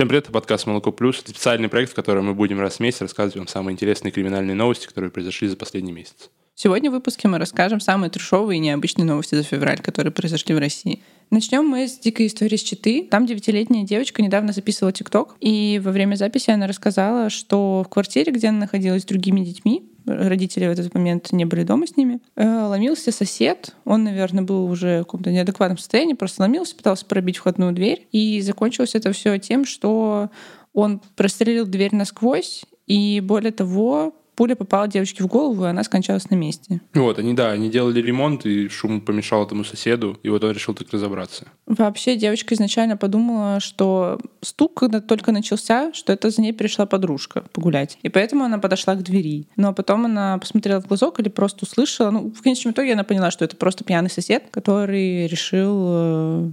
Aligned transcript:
Всем 0.00 0.08
привет, 0.08 0.24
это 0.24 0.32
подкаст 0.32 0.66
«Молоко 0.66 0.92
плюс». 0.92 1.20
Это 1.20 1.28
специальный 1.28 1.68
проект, 1.68 1.92
в 1.92 1.94
котором 1.94 2.24
мы 2.24 2.32
будем 2.32 2.58
раз 2.58 2.76
в 2.76 2.80
месяц 2.80 3.02
рассказывать 3.02 3.36
вам 3.36 3.46
самые 3.46 3.74
интересные 3.74 4.10
криминальные 4.10 4.54
новости, 4.54 4.86
которые 4.86 5.10
произошли 5.10 5.46
за 5.46 5.58
последний 5.58 5.92
месяц. 5.92 6.30
Сегодня 6.54 6.90
в 6.90 6.94
выпуске 6.94 7.28
мы 7.28 7.36
расскажем 7.36 7.80
самые 7.80 8.08
трешовые 8.08 8.56
и 8.56 8.60
необычные 8.60 9.04
новости 9.04 9.34
за 9.34 9.42
февраль, 9.42 9.80
которые 9.80 10.10
произошли 10.10 10.54
в 10.54 10.58
России. 10.58 11.02
Начнем 11.30 11.64
мы 11.64 11.86
с 11.86 11.96
дикой 11.96 12.26
истории 12.26 12.56
с 12.56 12.62
Читы. 12.62 13.06
Там 13.08 13.24
девятилетняя 13.24 13.84
девочка 13.84 14.20
недавно 14.20 14.52
записывала 14.52 14.92
ТикТок, 14.92 15.36
и 15.38 15.80
во 15.82 15.92
время 15.92 16.16
записи 16.16 16.50
она 16.50 16.66
рассказала, 16.66 17.30
что 17.30 17.84
в 17.86 17.88
квартире, 17.88 18.32
где 18.32 18.48
она 18.48 18.58
находилась 18.58 19.02
с 19.02 19.06
другими 19.06 19.44
детьми, 19.44 19.88
родители 20.06 20.66
в 20.66 20.70
этот 20.72 20.92
момент 20.92 21.30
не 21.30 21.44
были 21.44 21.62
дома 21.62 21.86
с 21.86 21.96
ними. 21.96 22.18
Э, 22.34 22.64
ломился 22.64 23.12
сосед, 23.12 23.76
он, 23.84 24.02
наверное, 24.02 24.42
был 24.42 24.64
уже 24.64 25.02
в 25.02 25.04
каком-то 25.04 25.30
неадекватном 25.30 25.78
состоянии, 25.78 26.14
просто 26.14 26.42
ломился, 26.42 26.74
пытался 26.74 27.06
пробить 27.06 27.36
входную 27.36 27.72
дверь, 27.72 28.08
и 28.10 28.40
закончилось 28.40 28.96
это 28.96 29.12
все 29.12 29.38
тем, 29.38 29.64
что 29.64 30.30
он 30.72 31.00
прострелил 31.14 31.64
дверь 31.64 31.94
насквозь, 31.94 32.64
и 32.88 33.20
более 33.20 33.52
того, 33.52 34.16
пуля 34.40 34.56
попала 34.56 34.88
девочке 34.88 35.22
в 35.22 35.26
голову, 35.26 35.66
и 35.66 35.68
она 35.68 35.84
скончалась 35.84 36.30
на 36.30 36.34
месте. 36.34 36.80
Вот, 36.94 37.18
они, 37.18 37.34
да, 37.34 37.50
они 37.50 37.68
делали 37.68 38.00
ремонт, 38.00 38.46
и 38.46 38.70
шум 38.70 39.02
помешал 39.02 39.44
этому 39.44 39.64
соседу, 39.64 40.18
и 40.22 40.30
вот 40.30 40.42
он 40.42 40.52
решил 40.52 40.72
так 40.72 40.90
разобраться. 40.90 41.44
Вообще 41.66 42.16
девочка 42.16 42.54
изначально 42.54 42.96
подумала, 42.96 43.60
что 43.60 44.18
стук, 44.40 44.80
когда 44.80 45.02
только 45.02 45.30
начался, 45.30 45.92
что 45.92 46.14
это 46.14 46.30
за 46.30 46.40
ней 46.40 46.54
пришла 46.54 46.86
подружка 46.86 47.44
погулять. 47.52 47.98
И 48.02 48.08
поэтому 48.08 48.44
она 48.44 48.56
подошла 48.56 48.94
к 48.94 49.02
двери. 49.02 49.46
Но 49.56 49.74
потом 49.74 50.06
она 50.06 50.38
посмотрела 50.38 50.80
в 50.80 50.88
глазок 50.88 51.20
или 51.20 51.28
просто 51.28 51.66
услышала. 51.66 52.10
Ну, 52.10 52.32
в 52.32 52.40
конечном 52.40 52.72
итоге 52.72 52.94
она 52.94 53.04
поняла, 53.04 53.30
что 53.30 53.44
это 53.44 53.56
просто 53.56 53.84
пьяный 53.84 54.08
сосед, 54.08 54.44
который 54.50 55.26
решил 55.26 55.84
э, 55.86 56.50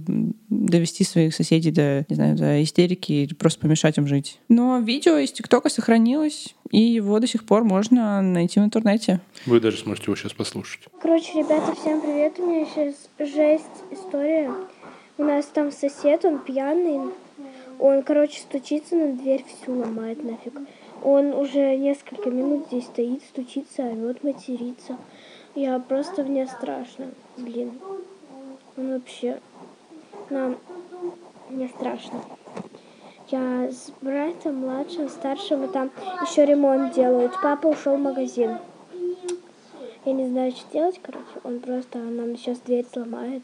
довести 0.50 1.04
своих 1.04 1.34
соседей 1.34 1.70
до, 1.70 2.04
не 2.10 2.14
знаю, 2.14 2.36
до 2.36 2.62
истерики 2.62 3.12
или 3.12 3.32
просто 3.32 3.60
помешать 3.60 3.96
им 3.96 4.06
жить. 4.06 4.38
Но 4.50 4.78
видео 4.78 5.16
из 5.16 5.32
ТикТока 5.32 5.70
сохранилось, 5.70 6.54
и 6.70 6.80
его 6.80 7.18
до 7.18 7.26
сих 7.26 7.44
пор 7.44 7.64
можно 7.64 8.20
найти 8.22 8.60
в 8.60 8.64
интернете. 8.64 9.20
Вы 9.46 9.60
даже 9.60 9.78
сможете 9.78 10.06
его 10.06 10.16
сейчас 10.16 10.32
послушать. 10.32 10.82
Короче, 11.00 11.38
ребята, 11.38 11.74
всем 11.74 12.00
привет. 12.00 12.38
У 12.38 12.46
меня 12.46 12.66
сейчас 12.66 13.08
жесть 13.18 13.64
история. 13.90 14.52
У 15.16 15.24
нас 15.24 15.46
там 15.46 15.72
сосед, 15.72 16.24
он 16.24 16.38
пьяный. 16.38 17.10
Он, 17.78 18.02
короче, 18.02 18.40
стучится 18.40 18.96
на 18.96 19.12
дверь, 19.12 19.44
всю 19.44 19.72
ломает 19.72 20.22
нафиг. 20.24 20.54
Он 21.02 21.32
уже 21.32 21.76
несколько 21.76 22.30
минут 22.30 22.66
здесь 22.66 22.84
стоит, 22.84 23.22
стучится, 23.22 23.82
орет, 23.82 24.24
матерится. 24.24 24.96
Я 25.54 25.78
просто 25.78 26.24
мне 26.24 26.46
страшно. 26.46 27.10
Блин. 27.36 27.78
Он 28.76 28.92
вообще... 28.92 29.40
Нам... 30.30 30.56
Мне 31.48 31.68
страшно. 31.68 32.20
Я 33.30 33.68
с 33.70 33.92
братом 34.00 34.56
младшим, 34.56 35.10
старшим, 35.10 35.64
и 35.64 35.68
там 35.68 35.90
еще 36.22 36.46
ремонт 36.46 36.94
делают. 36.94 37.32
Папа 37.42 37.66
ушел 37.66 37.96
в 37.96 38.00
магазин. 38.00 38.56
Я 40.06 40.12
не 40.14 40.26
знаю, 40.28 40.52
что 40.52 40.72
делать, 40.72 40.98
короче. 41.02 41.26
Он 41.44 41.60
просто 41.60 41.98
нам 41.98 42.38
сейчас 42.38 42.58
дверь 42.60 42.86
сломает. 42.90 43.42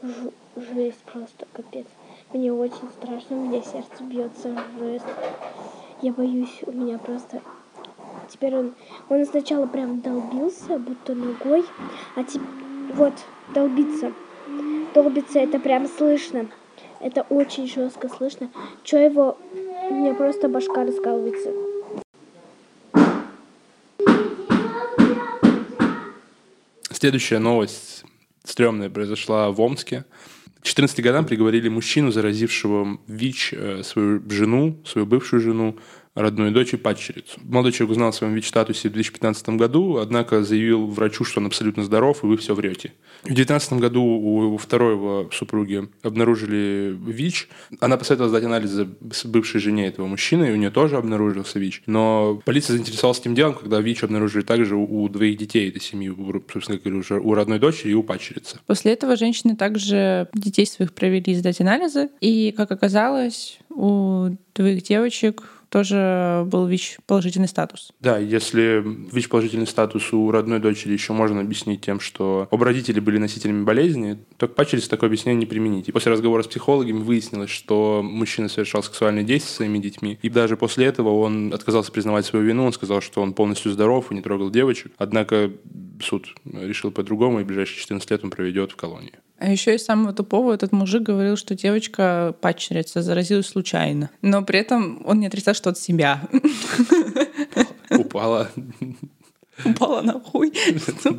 Ж- 0.00 0.30
жесть 0.54 1.02
просто, 1.12 1.48
капец. 1.52 1.86
Мне 2.32 2.52
очень 2.52 2.88
страшно, 3.00 3.36
у 3.36 3.46
меня 3.48 3.60
сердце 3.62 4.04
бьется, 4.04 4.56
жесть. 4.78 5.04
Я 6.02 6.12
боюсь, 6.12 6.60
у 6.66 6.70
меня 6.70 6.96
просто... 6.98 7.42
Теперь 8.28 8.56
он... 8.56 8.74
Он 9.08 9.26
сначала 9.26 9.66
прям 9.66 10.00
долбился, 10.00 10.78
будто 10.78 11.16
ногой, 11.16 11.64
а 12.14 12.22
теперь... 12.22 12.46
Вот, 12.94 13.14
долбиться. 13.52 14.12
Долбиться, 14.94 15.40
это 15.40 15.58
прям 15.58 15.88
слышно. 15.88 16.46
Это 17.00 17.22
очень 17.30 17.66
жестко 17.66 18.08
слышно. 18.08 18.50
Чё 18.84 18.98
его... 18.98 19.38
Меня 19.90 20.14
просто 20.14 20.48
башка 20.48 20.84
раскалывается. 20.84 21.50
Следующая 26.92 27.38
новость 27.38 28.04
стрёмная 28.44 28.90
произошла 28.90 29.50
в 29.50 29.60
Омске. 29.60 30.04
К 30.60 30.64
14 30.64 31.02
годам 31.02 31.24
приговорили 31.24 31.68
мужчину, 31.70 32.12
заразившего 32.12 33.00
ВИЧ 33.06 33.54
э, 33.54 33.82
свою 33.82 34.22
жену, 34.30 34.76
свою 34.84 35.06
бывшую 35.06 35.40
жену, 35.40 35.78
родную 36.14 36.50
дочь 36.52 36.74
и 36.74 36.76
падчерицу. 36.76 37.40
Молодой 37.44 37.72
человек 37.72 37.92
узнал 37.92 38.08
о 38.08 38.12
своем 38.12 38.34
ВИЧ-статусе 38.34 38.88
в 38.88 38.92
2015 38.92 39.50
году, 39.50 39.98
однако 39.98 40.42
заявил 40.42 40.86
врачу, 40.86 41.24
что 41.24 41.40
он 41.40 41.46
абсолютно 41.46 41.84
здоров, 41.84 42.24
и 42.24 42.26
вы 42.26 42.36
все 42.36 42.54
врете. 42.54 42.92
В 43.22 43.26
2019 43.26 43.74
году 43.74 44.02
у 44.02 44.56
второй 44.56 44.94
его 44.94 45.30
супруги 45.32 45.88
обнаружили 46.02 46.96
ВИЧ. 47.00 47.48
Она 47.80 47.96
посоветовала 47.96 48.30
сдать 48.30 48.44
анализы 48.44 48.88
бывшей 49.24 49.60
жене 49.60 49.86
этого 49.86 50.06
мужчины, 50.06 50.46
и 50.46 50.52
у 50.52 50.56
нее 50.56 50.70
тоже 50.70 50.96
обнаружился 50.96 51.58
ВИЧ. 51.58 51.82
Но 51.86 52.42
полиция 52.44 52.74
заинтересовалась 52.74 53.20
этим 53.20 53.34
делом, 53.34 53.54
когда 53.54 53.80
ВИЧ 53.80 54.04
обнаружили 54.04 54.42
также 54.42 54.74
у 54.76 55.08
двоих 55.08 55.38
детей 55.38 55.68
этой 55.68 55.80
семьи, 55.80 56.12
собственно 56.52 56.78
говоря, 56.78 56.98
уже 56.98 57.20
у 57.20 57.34
родной 57.34 57.58
дочери 57.58 57.92
и 57.92 57.94
у 57.94 58.02
падчерицы. 58.02 58.58
После 58.66 58.92
этого 58.92 59.16
женщины 59.16 59.54
также 59.54 60.28
детей 60.34 60.66
своих 60.66 60.92
провели 60.92 61.34
сдать 61.34 61.60
анализы, 61.60 62.08
и, 62.20 62.52
как 62.56 62.72
оказалось, 62.72 63.58
у 63.70 64.30
двоих 64.54 64.82
девочек 64.82 65.59
тоже 65.70 66.42
был 66.46 66.66
ВИЧ-положительный 66.66 67.48
статус. 67.48 67.92
Да, 68.00 68.18
если 68.18 68.84
ВИЧ-положительный 69.12 69.66
статус 69.66 70.12
у 70.12 70.30
родной 70.30 70.58
дочери 70.58 70.92
еще 70.92 71.12
можно 71.12 71.40
объяснить 71.40 71.80
тем, 71.80 72.00
что 72.00 72.48
оба 72.50 72.66
родители 72.66 73.00
были 73.00 73.18
носителями 73.18 73.64
болезни, 73.64 74.18
то 74.36 74.48
к 74.48 74.54
падчерице 74.54 74.90
такое 74.90 75.08
объяснение 75.08 75.38
не 75.38 75.46
применить. 75.46 75.88
И 75.88 75.92
после 75.92 76.12
разговора 76.12 76.42
с 76.42 76.48
психологами 76.48 76.98
выяснилось, 76.98 77.50
что 77.50 78.02
мужчина 78.02 78.48
совершал 78.48 78.82
сексуальные 78.82 79.24
действия 79.24 79.50
с 79.50 79.56
своими 79.56 79.78
детьми, 79.78 80.18
и 80.20 80.28
даже 80.28 80.56
после 80.56 80.86
этого 80.86 81.10
он 81.20 81.54
отказался 81.54 81.92
признавать 81.92 82.26
свою 82.26 82.44
вину, 82.44 82.66
он 82.66 82.72
сказал, 82.72 83.00
что 83.00 83.22
он 83.22 83.32
полностью 83.32 83.72
здоров 83.72 84.10
и 84.10 84.14
не 84.14 84.22
трогал 84.22 84.50
девочек. 84.50 84.92
Однако 84.98 85.52
суд 86.02 86.34
решил 86.44 86.90
по-другому, 86.90 87.40
и 87.40 87.44
ближайшие 87.44 87.80
14 87.80 88.10
лет 88.10 88.24
он 88.24 88.30
проведет 88.30 88.72
в 88.72 88.76
колонии. 88.76 89.14
А 89.38 89.50
еще 89.50 89.74
из 89.74 89.84
самого 89.84 90.12
тупого 90.12 90.52
этот 90.52 90.72
мужик 90.72 91.02
говорил, 91.02 91.36
что 91.36 91.54
девочка 91.54 92.36
падчерица 92.42 93.00
заразилась 93.00 93.46
случайно. 93.46 94.10
Но 94.20 94.42
при 94.42 94.58
этом 94.58 95.00
он 95.06 95.18
не 95.20 95.26
отрицал, 95.26 95.54
что 95.54 95.70
от 95.70 95.78
себя. 95.78 96.28
Упала. 97.90 98.50
Упала 99.64 100.02
на 100.02 100.20
хуй. 100.20 100.52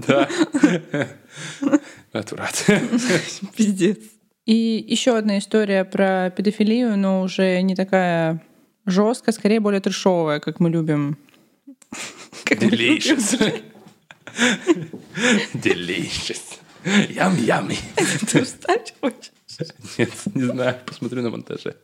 Да. 0.07 0.29
Отврат. 2.11 2.65
Пиздец. 3.55 3.97
И 4.45 4.85
еще 4.87 5.17
одна 5.17 5.37
история 5.37 5.83
про 5.83 6.29
педофилию, 6.29 6.97
но 6.97 7.21
уже 7.21 7.61
не 7.61 7.75
такая 7.75 8.43
жесткая, 8.85 9.33
скорее 9.33 9.59
более 9.59 9.81
трешовая, 9.81 10.39
как 10.39 10.59
мы 10.59 10.69
любим. 10.69 11.17
Delicious. 12.45 13.63
Delicious. 15.53 16.59
Ям 17.09 17.35
ями. 17.37 17.77
Ты 18.31 18.43
встать 18.43 18.93
хочешь? 19.01 19.31
Нет, 19.97 20.09
не 20.33 20.43
знаю, 20.43 20.77
посмотрю 20.85 21.21
на 21.21 21.29
монтаже. 21.29 21.75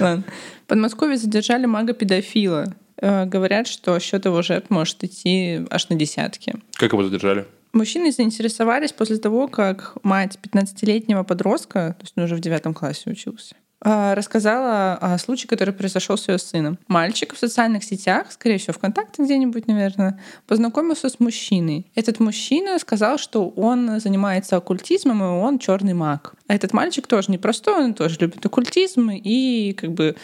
Ладно. 0.00 0.24
В 0.64 0.68
Подмосковье 0.68 1.16
задержали 1.16 1.66
мага-педофила. 1.66 2.74
Э, 2.98 3.24
Говорят, 3.24 3.66
что 3.66 3.98
счет 3.98 4.24
его 4.24 4.42
жертв 4.42 4.70
может 4.70 5.02
идти 5.04 5.64
аж 5.70 5.88
на 5.88 5.96
десятки. 5.96 6.54
Как 6.74 6.92
его 6.92 7.04
задержали? 7.04 7.46
Мужчины 7.72 8.10
заинтересовались 8.10 8.92
после 8.92 9.18
того, 9.18 9.48
как 9.48 9.96
мать 10.02 10.38
15-летнего 10.42 11.24
подростка, 11.24 11.94
то 11.98 12.04
есть 12.04 12.14
он 12.16 12.24
уже 12.24 12.36
в 12.36 12.40
девятом 12.40 12.72
классе 12.72 13.10
учился, 13.10 13.54
рассказала 13.82 14.94
о 14.94 15.18
случае, 15.18 15.48
который 15.48 15.74
произошел 15.74 16.16
с 16.16 16.28
ее 16.28 16.38
сыном. 16.38 16.78
Мальчик 16.88 17.34
в 17.34 17.38
социальных 17.38 17.84
сетях, 17.84 18.32
скорее 18.32 18.58
всего, 18.58 18.72
ВКонтакте 18.72 19.22
где-нибудь, 19.22 19.66
наверное, 19.66 20.20
познакомился 20.46 21.08
с 21.08 21.20
мужчиной. 21.20 21.86
Этот 21.94 22.18
мужчина 22.20 22.78
сказал, 22.78 23.18
что 23.18 23.48
он 23.48 24.00
занимается 24.00 24.56
оккультизмом, 24.56 25.22
и 25.22 25.26
он 25.26 25.58
черный 25.58 25.94
маг. 25.94 26.34
А 26.48 26.54
этот 26.54 26.72
мальчик 26.72 27.06
тоже 27.06 27.30
непростой, 27.30 27.84
он 27.84 27.94
тоже 27.94 28.16
любит 28.20 28.44
оккультизм 28.44 29.10
и 29.10 29.72
как 29.74 29.92
бы 29.92 30.16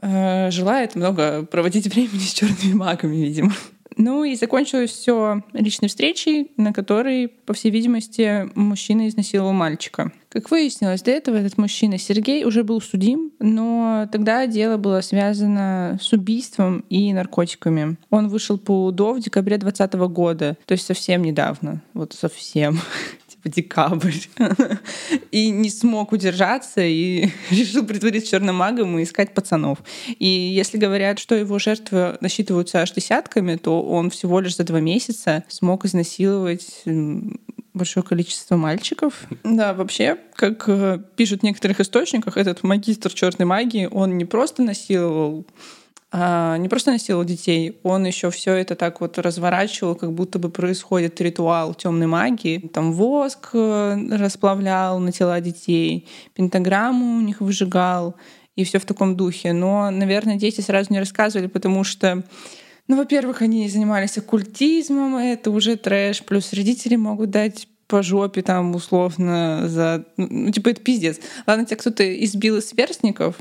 э, 0.00 0.50
желает 0.50 0.94
много 0.94 1.44
проводить 1.44 1.86
времени 1.94 2.20
с 2.20 2.32
черными 2.32 2.74
магами, 2.74 3.16
видимо. 3.16 3.52
Ну 3.98 4.22
и 4.22 4.36
закончилось 4.36 4.92
все 4.92 5.42
личной 5.52 5.88
встречей, 5.88 6.52
на 6.56 6.72
которой, 6.72 7.26
по 7.28 7.52
всей 7.52 7.70
видимости, 7.70 8.48
мужчина 8.54 9.08
изнасиловал 9.08 9.52
мальчика. 9.52 10.12
Как 10.28 10.50
выяснилось, 10.52 11.02
до 11.02 11.10
этого 11.10 11.36
этот 11.36 11.58
мужчина 11.58 11.98
Сергей 11.98 12.44
уже 12.44 12.62
был 12.62 12.80
судим, 12.80 13.32
но 13.40 14.08
тогда 14.12 14.46
дело 14.46 14.76
было 14.76 15.00
связано 15.00 15.98
с 16.00 16.12
убийством 16.12 16.84
и 16.88 17.12
наркотиками. 17.12 17.96
Он 18.10 18.28
вышел 18.28 18.56
по 18.56 18.86
УДО 18.86 19.14
в 19.14 19.20
декабре 19.20 19.58
2020 19.58 19.94
года, 20.12 20.56
то 20.64 20.72
есть 20.72 20.86
совсем 20.86 21.22
недавно, 21.22 21.82
вот 21.92 22.12
совсем 22.12 22.78
декабрь, 23.48 24.14
и 25.30 25.50
не 25.50 25.70
смог 25.70 26.12
удержаться 26.12 26.80
и 26.80 27.30
решил 27.50 27.84
притвориться 27.84 28.30
черным 28.30 28.56
магом 28.56 28.98
и 28.98 29.02
искать 29.02 29.34
пацанов. 29.34 29.78
И 30.18 30.26
если 30.26 30.78
говорят, 30.78 31.18
что 31.18 31.34
его 31.34 31.58
жертвы 31.58 32.18
насчитываются 32.20 32.80
аж 32.80 32.92
десятками, 32.92 33.56
то 33.56 33.82
он 33.82 34.10
всего 34.10 34.40
лишь 34.40 34.56
за 34.56 34.64
два 34.64 34.80
месяца 34.80 35.44
смог 35.48 35.84
изнасиловать 35.84 36.84
большое 37.78 38.04
количество 38.04 38.56
мальчиков. 38.56 39.26
Да, 39.44 39.72
вообще, 39.72 40.18
как 40.34 40.64
э, 40.68 40.98
пишут 41.16 41.40
в 41.40 41.42
некоторых 41.42 41.80
источниках, 41.80 42.36
этот 42.36 42.62
магистр 42.62 43.12
черной 43.12 43.46
магии, 43.46 43.88
он 43.90 44.18
не 44.18 44.24
просто 44.24 44.62
насиловал 44.62 45.46
не 46.10 46.68
просто 46.68 46.92
насиловал 46.92 47.26
детей, 47.26 47.78
он 47.82 48.06
еще 48.06 48.30
все 48.30 48.54
это 48.54 48.74
так 48.76 49.02
вот 49.02 49.18
разворачивал, 49.18 49.94
как 49.94 50.12
будто 50.12 50.38
бы 50.38 50.48
происходит 50.48 51.20
ритуал 51.20 51.74
темной 51.74 52.06
магии. 52.06 52.58
Там 52.72 52.94
воск 52.94 53.50
э, 53.52 54.08
расплавлял 54.12 54.98
на 55.00 55.12
тела 55.12 55.40
детей, 55.42 56.08
пентаграмму 56.32 57.18
у 57.18 57.20
них 57.20 57.42
выжигал, 57.42 58.14
и 58.56 58.64
все 58.64 58.78
в 58.78 58.86
таком 58.86 59.16
духе. 59.16 59.52
Но, 59.52 59.90
наверное, 59.90 60.36
дети 60.36 60.62
сразу 60.62 60.92
не 60.92 60.98
рассказывали, 60.98 61.46
потому 61.46 61.84
что 61.84 62.24
ну, 62.88 62.96
во-первых, 62.96 63.42
они 63.42 63.68
занимались 63.68 64.16
оккультизмом, 64.16 65.16
это 65.18 65.50
уже 65.50 65.76
трэш, 65.76 66.22
плюс 66.22 66.54
родители 66.54 66.96
могут 66.96 67.28
дать 67.28 67.68
по 67.86 68.02
жопе 68.02 68.42
там 68.42 68.74
условно 68.74 69.64
за... 69.66 70.04
Ну, 70.16 70.50
типа, 70.50 70.70
это 70.70 70.80
пиздец. 70.80 71.18
Ладно, 71.46 71.64
тебя 71.64 71.76
кто-то 71.78 72.24
избил 72.24 72.58
из 72.58 72.68
сверстников, 72.68 73.36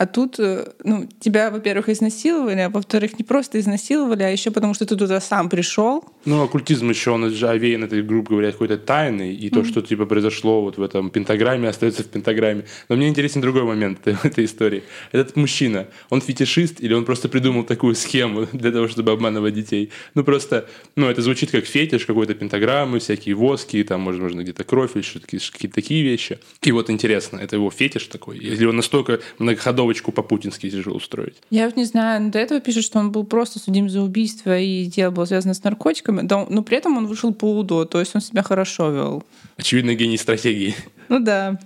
а 0.00 0.06
тут, 0.06 0.40
э, 0.40 0.64
ну, 0.82 1.06
тебя, 1.20 1.50
во-первых, 1.50 1.90
изнасиловали, 1.90 2.60
а 2.60 2.70
во-вторых, 2.70 3.18
не 3.18 3.24
просто 3.24 3.60
изнасиловали, 3.60 4.22
а 4.22 4.30
еще 4.30 4.50
потому, 4.50 4.72
что 4.72 4.86
ты 4.86 4.96
туда 4.96 5.20
сам 5.20 5.50
пришел. 5.50 6.02
Ну, 6.24 6.42
оккультизм 6.42 6.88
еще, 6.88 7.10
он 7.10 7.30
же 7.30 7.46
овеян 7.46 7.84
этой, 7.84 8.02
грубо 8.02 8.30
говоря, 8.30 8.50
какой-то 8.50 8.78
тайной, 8.78 9.34
и 9.34 9.48
mm-hmm. 9.48 9.54
то, 9.54 9.64
что, 9.64 9.82
типа, 9.82 10.06
произошло 10.06 10.62
вот 10.62 10.78
в 10.78 10.82
этом 10.82 11.10
пентаграмме, 11.10 11.68
остается 11.68 12.02
в 12.02 12.06
пентаграмме. 12.06 12.64
Но 12.88 12.96
мне 12.96 13.08
интересен 13.08 13.42
другой 13.42 13.64
момент 13.64 13.98
этой 14.24 14.46
истории. 14.46 14.84
Этот 15.12 15.36
мужчина, 15.36 15.86
он 16.08 16.22
фетишист 16.22 16.80
или 16.80 16.94
он 16.94 17.04
просто 17.04 17.28
придумал 17.28 17.64
такую 17.64 17.94
схему 17.94 18.46
для 18.54 18.72
того, 18.72 18.88
чтобы 18.88 19.12
обманывать 19.12 19.52
детей? 19.52 19.90
Ну, 20.14 20.24
просто, 20.24 20.66
ну, 20.96 21.10
это 21.10 21.20
звучит 21.20 21.50
как 21.50 21.66
фетиш 21.66 22.06
какой-то 22.06 22.32
пентаграммы, 22.32 23.00
всякие 23.00 23.34
воски, 23.34 23.84
там, 23.84 24.00
может, 24.00 24.22
можно 24.22 24.40
где-то 24.40 24.64
кровь 24.64 24.92
или 24.94 25.02
что-то, 25.02 25.26
какие-то 25.26 25.74
такие 25.74 26.02
вещи. 26.02 26.38
И 26.62 26.72
вот 26.72 26.88
интересно, 26.88 27.38
это 27.38 27.56
его 27.56 27.70
фетиш 27.70 28.06
такой? 28.06 28.38
Или 28.38 28.64
он 28.64 28.76
настолько 28.76 29.20
многоходовый 29.38 29.89
тусовочку 29.90 30.12
по-путински 30.12 30.66
решил 30.66 30.96
устроить. 30.96 31.34
Я 31.50 31.66
вот 31.66 31.76
не 31.76 31.84
знаю, 31.84 32.30
до 32.30 32.38
этого 32.38 32.60
пишут, 32.60 32.84
что 32.84 32.98
он 32.98 33.10
был 33.10 33.24
просто 33.24 33.58
судим 33.58 33.90
за 33.90 34.02
убийство 34.02 34.58
и 34.58 34.84
дело 34.84 35.10
было 35.10 35.24
связано 35.24 35.54
с 35.54 35.64
наркотиками, 35.64 36.22
но 36.22 36.62
при 36.62 36.76
этом 36.76 36.96
он 36.96 37.06
вышел 37.06 37.34
по 37.34 37.58
УДО, 37.58 37.84
то 37.84 38.00
есть 38.00 38.14
он 38.14 38.20
себя 38.20 38.42
хорошо 38.42 38.90
вел. 38.90 39.24
Очевидно, 39.56 39.94
гений 39.94 40.16
стратегии. 40.16 40.74
Ну 41.08 41.18
да. 41.18 41.58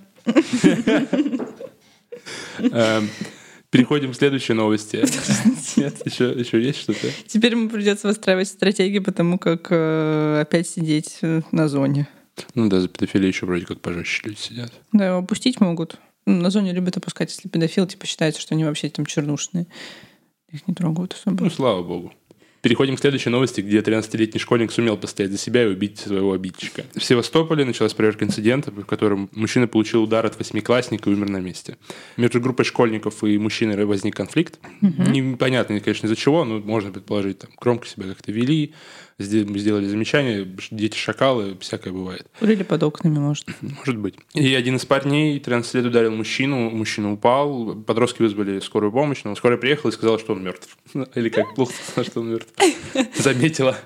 Эм, 2.58 3.10
переходим 3.70 4.12
к 4.12 4.16
следующей 4.16 4.54
новости. 4.54 5.04
Нет, 5.76 5.94
еще, 6.06 6.32
еще 6.32 6.62
есть 6.62 6.80
что-то? 6.80 7.08
Теперь 7.26 7.52
ему 7.52 7.68
придется 7.68 8.08
выстраивать 8.08 8.48
стратегии, 8.48 9.00
потому 9.00 9.38
как 9.38 9.66
э, 9.70 10.40
опять 10.40 10.68
сидеть 10.68 11.18
на 11.52 11.68
зоне. 11.68 12.08
Ну 12.54 12.68
да, 12.68 12.80
за 12.80 12.88
педофилию 12.88 13.28
еще 13.28 13.46
вроде 13.46 13.66
как 13.66 13.80
пожестче 13.80 14.22
люди 14.24 14.38
сидят. 14.38 14.72
Да, 14.92 15.08
его 15.08 15.18
опустить 15.18 15.60
могут. 15.60 15.98
На 16.26 16.50
зоне 16.50 16.72
любят 16.72 16.96
опускать, 16.96 17.30
если 17.30 17.48
педофил, 17.48 17.86
типа, 17.86 18.06
считается, 18.06 18.40
что 18.40 18.54
они 18.54 18.64
вообще 18.64 18.88
там 18.88 19.06
чернушные. 19.06 19.66
Их 20.50 20.66
не 20.66 20.74
трогают 20.74 21.12
особо. 21.12 21.44
Ну, 21.44 21.50
слава 21.50 21.82
богу. 21.82 22.12
Переходим 22.64 22.96
к 22.96 23.00
следующей 23.00 23.28
новости, 23.28 23.60
где 23.60 23.80
13-летний 23.80 24.40
школьник 24.40 24.72
сумел 24.72 24.96
постоять 24.96 25.30
за 25.30 25.36
себя 25.36 25.64
и 25.64 25.66
убить 25.66 25.98
своего 25.98 26.32
обидчика. 26.32 26.86
В 26.94 27.04
Севастополе 27.04 27.66
началась 27.66 27.92
проверка 27.92 28.24
инцидента, 28.24 28.70
в 28.70 28.86
котором 28.86 29.28
мужчина 29.32 29.66
получил 29.66 30.02
удар 30.02 30.24
от 30.24 30.38
восьмиклассника 30.38 31.10
и 31.10 31.12
умер 31.12 31.28
на 31.28 31.40
месте. 31.40 31.76
Между 32.16 32.40
группой 32.40 32.64
школьников 32.64 33.22
и 33.22 33.36
мужчиной 33.36 33.84
возник 33.84 34.16
конфликт. 34.16 34.58
Угу. 34.80 35.02
Непонятно, 35.10 35.78
конечно, 35.80 36.06
из-за 36.06 36.16
чего, 36.16 36.46
но 36.46 36.58
можно 36.58 36.90
предположить, 36.90 37.40
там, 37.40 37.50
громко 37.60 37.86
себя 37.86 38.06
как-то 38.06 38.32
вели, 38.32 38.72
мы 39.18 39.58
сделали 39.58 39.86
замечание, 39.86 40.46
дети 40.70 40.96
шакалы, 40.96 41.56
всякое 41.60 41.92
бывает. 41.92 42.26
Или 42.40 42.64
под 42.64 42.82
окнами, 42.82 43.18
может. 43.18 43.46
Может 43.60 43.96
быть. 43.96 44.16
И 44.34 44.54
один 44.54 44.76
из 44.76 44.84
парней 44.84 45.38
13 45.38 45.74
лет 45.74 45.86
ударил 45.86 46.14
мужчину, 46.14 46.70
мужчина 46.70 47.12
упал, 47.12 47.74
подростки 47.74 48.22
вызвали 48.22 48.58
скорую 48.60 48.90
помощь, 48.90 49.22
но 49.24 49.36
скорая 49.36 49.58
приехала 49.58 49.90
и 49.90 49.94
сказала, 49.94 50.18
что 50.18 50.32
он 50.32 50.42
мертв. 50.42 50.76
Или 51.14 51.28
как 51.28 51.54
плохо 51.54 51.72
что 52.02 52.20
он 52.20 52.30
мертв. 52.30 52.52
Заметила. 53.16 53.76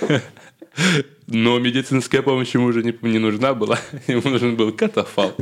Но 1.26 1.58
медицинская 1.58 2.20
помощь 2.20 2.54
ему 2.54 2.66
уже 2.66 2.82
не, 2.82 2.94
не 3.00 3.18
нужна 3.18 3.54
была. 3.54 3.78
Ему 4.06 4.28
нужен 4.28 4.56
был 4.56 4.72
катафалк. 4.72 5.36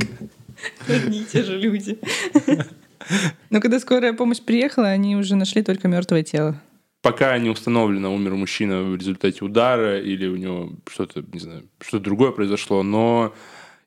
Одни 0.87 1.19
и 1.21 1.25
те 1.25 1.43
же 1.43 1.59
люди. 1.59 1.99
Но 3.49 3.59
когда 3.59 3.79
скорая 3.79 4.13
помощь 4.13 4.39
приехала, 4.39 4.87
они 4.87 5.17
уже 5.17 5.35
нашли 5.35 5.61
только 5.61 5.89
мертвое 5.89 6.23
тело 6.23 6.59
пока 7.05 7.37
не 7.37 7.51
установлено, 7.51 8.15
умер 8.15 8.33
мужчина 8.33 8.81
в 8.81 8.95
результате 8.95 9.45
удара 9.45 9.99
или 9.99 10.25
у 10.25 10.37
него 10.37 10.71
что-то, 10.89 11.23
не 11.33 11.39
знаю, 11.39 11.69
что-то 11.79 12.05
другое 12.05 12.31
произошло, 12.31 12.81
но 12.81 13.31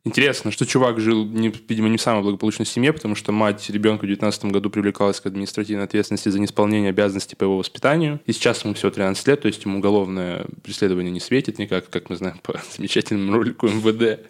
Интересно, 0.04 0.52
что 0.52 0.64
чувак 0.64 1.00
жил, 1.00 1.26
не, 1.26 1.52
видимо, 1.68 1.88
не 1.88 1.98
в 1.98 2.00
самой 2.00 2.22
благополучной 2.22 2.64
семье, 2.64 2.92
потому 2.92 3.14
что 3.14 3.32
мать 3.32 3.68
ребенка 3.68 4.04
в 4.04 4.06
2019 4.06 4.44
году 4.46 4.70
привлекалась 4.70 5.20
к 5.20 5.26
административной 5.26 5.84
ответственности 5.84 6.28
за 6.28 6.38
неисполнение 6.38 6.90
обязанностей 6.90 7.36
по 7.36 7.44
его 7.44 7.58
воспитанию. 7.58 8.20
И 8.24 8.32
сейчас 8.32 8.64
ему 8.64 8.74
всего 8.74 8.90
13 8.90 9.26
лет, 9.26 9.40
то 9.42 9.48
есть 9.48 9.64
ему 9.64 9.78
уголовное 9.78 10.46
преследование 10.62 11.10
не 11.10 11.20
светит 11.20 11.58
никак, 11.58 11.90
как 11.90 12.10
мы 12.10 12.16
знаем 12.16 12.38
по 12.42 12.58
замечательному 12.76 13.32
ролику 13.32 13.66
МВД. 13.66 14.20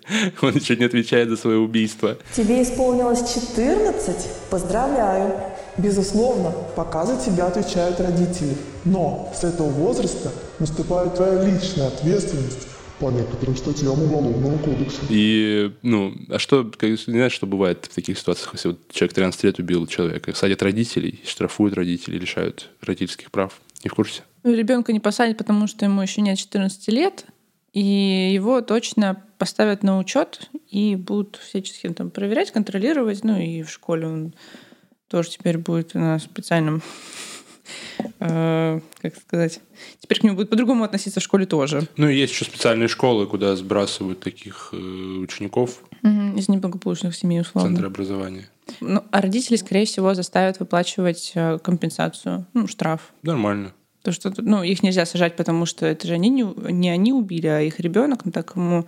Он 0.43 0.55
еще 0.55 0.75
не 0.75 0.85
отвечает 0.85 1.29
за 1.29 1.37
свое 1.37 1.59
убийство. 1.59 2.17
Тебе 2.35 2.62
исполнилось 2.62 3.35
14? 3.35 4.17
Поздравляю. 4.50 5.32
Безусловно, 5.76 6.53
пока 6.75 7.06
за 7.06 7.25
тебя 7.25 7.47
отвечают 7.47 8.00
родители. 8.00 8.56
Но 8.85 9.32
с 9.38 9.44
этого 9.44 9.69
возраста 9.69 10.32
наступает 10.59 11.14
твоя 11.14 11.44
личная 11.44 11.88
ответственность 11.88 12.67
по 12.99 13.11
некоторым 13.11 13.56
статьям 13.56 14.03
Уголовного 14.03 14.59
кодекса. 14.59 15.00
И, 15.09 15.73
ну, 15.83 16.15
а 16.31 16.39
что, 16.39 16.65
как, 16.65 16.89
не 16.91 16.97
знаешь, 16.97 17.33
что 17.33 17.47
бывает 17.47 17.87
в 17.91 17.95
таких 17.95 18.19
ситуациях, 18.19 18.50
если 18.55 18.69
вот 18.69 18.79
человек 18.91 19.15
13 19.15 19.45
лет 19.45 19.59
убил 19.59 19.87
человека? 19.87 20.35
Садят 20.35 20.62
родителей, 20.62 21.21
штрафуют 21.27 21.75
родителей, 21.75 22.19
лишают 22.19 22.71
родительских 22.81 23.31
прав. 23.31 23.61
Не 23.85 23.91
в 23.91 23.95
курсе? 23.95 24.23
Ребенка 24.45 24.93
не 24.93 25.00
посадят, 25.00 25.39
потому 25.39 25.67
что 25.67 25.85
ему 25.85 26.03
еще 26.03 26.21
нет 26.21 26.39
14 26.39 26.89
лет, 26.89 27.25
и 27.73 28.31
его 28.33 28.61
точно 28.61 29.23
поставят 29.39 29.83
на 29.83 29.99
учет 29.99 30.50
и 30.71 30.97
будут 30.97 31.37
всячески 31.37 31.89
там 31.89 32.11
проверять, 32.11 32.50
контролировать. 32.50 33.25
Ну 33.25 33.39
и 33.39 33.62
в 33.62 33.71
школе 33.71 34.06
он 34.06 34.35
тоже 35.09 35.31
теперь 35.31 35.59
будет 35.59 35.95
на 35.95 36.19
специальном 36.19 36.83
э, 38.20 38.81
как 39.00 39.17
сказать, 39.17 39.61
теперь 40.00 40.20
к 40.20 40.23
нему 40.23 40.37
будет 40.37 40.50
по-другому 40.50 40.85
относиться 40.85 41.20
в 41.20 41.23
школе 41.23 41.47
тоже. 41.47 41.88
Ну, 41.97 42.09
и 42.09 42.17
есть 42.17 42.32
еще 42.32 42.44
специальные 42.44 42.88
школы, 42.88 43.26
куда 43.26 43.56
сбрасывают 43.56 44.20
таких 44.20 44.70
э, 44.73 44.76
учеников. 44.76 45.82
Угу, 46.03 46.38
из 46.38 46.49
неблагополучных 46.49 47.15
семей, 47.15 47.41
условно. 47.41 47.70
Центр 47.70 47.87
образования. 47.87 48.49
Ну, 48.81 49.03
а 49.11 49.20
родители, 49.20 49.56
скорее 49.56 49.87
всего, 49.87 50.15
заставят 50.15 50.61
выплачивать 50.61 51.32
э, 51.35 51.59
компенсацию, 51.59 52.47
ну, 52.54 52.66
штраф. 52.66 53.12
Нормально. 53.23 53.73
То, 54.02 54.12
что, 54.12 54.33
ну, 54.38 54.62
их 54.62 54.83
нельзя 54.83 55.07
сажать, 55.07 55.37
потому 55.37 55.66
что 55.66 55.87
это 55.87 56.07
же 56.07 56.14
они 56.14 56.28
не, 56.28 56.47
не 56.73 56.90
они 56.90 57.12
убили, 57.12 57.47
а 57.47 57.61
их 57.61 57.81
ребенок, 57.81 58.25
ну, 58.25 58.33
так 58.33 58.52
ему 58.57 58.87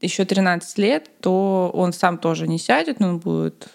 еще 0.00 0.24
13 0.24 0.78
лет, 0.78 1.10
то 1.20 1.70
он 1.72 1.92
сам 1.92 2.18
тоже 2.18 2.48
не 2.48 2.58
сядет, 2.58 3.00
но 3.00 3.08
он 3.08 3.18
будет 3.18 3.68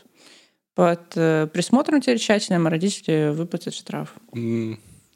под 0.77 1.13
э, 1.15 1.47
присмотром 1.51 2.01
теперь 2.01 2.19
тщательным, 2.19 2.67
а 2.67 2.69
родители 2.69 3.31
выплатят 3.33 3.73
штраф. 3.73 4.13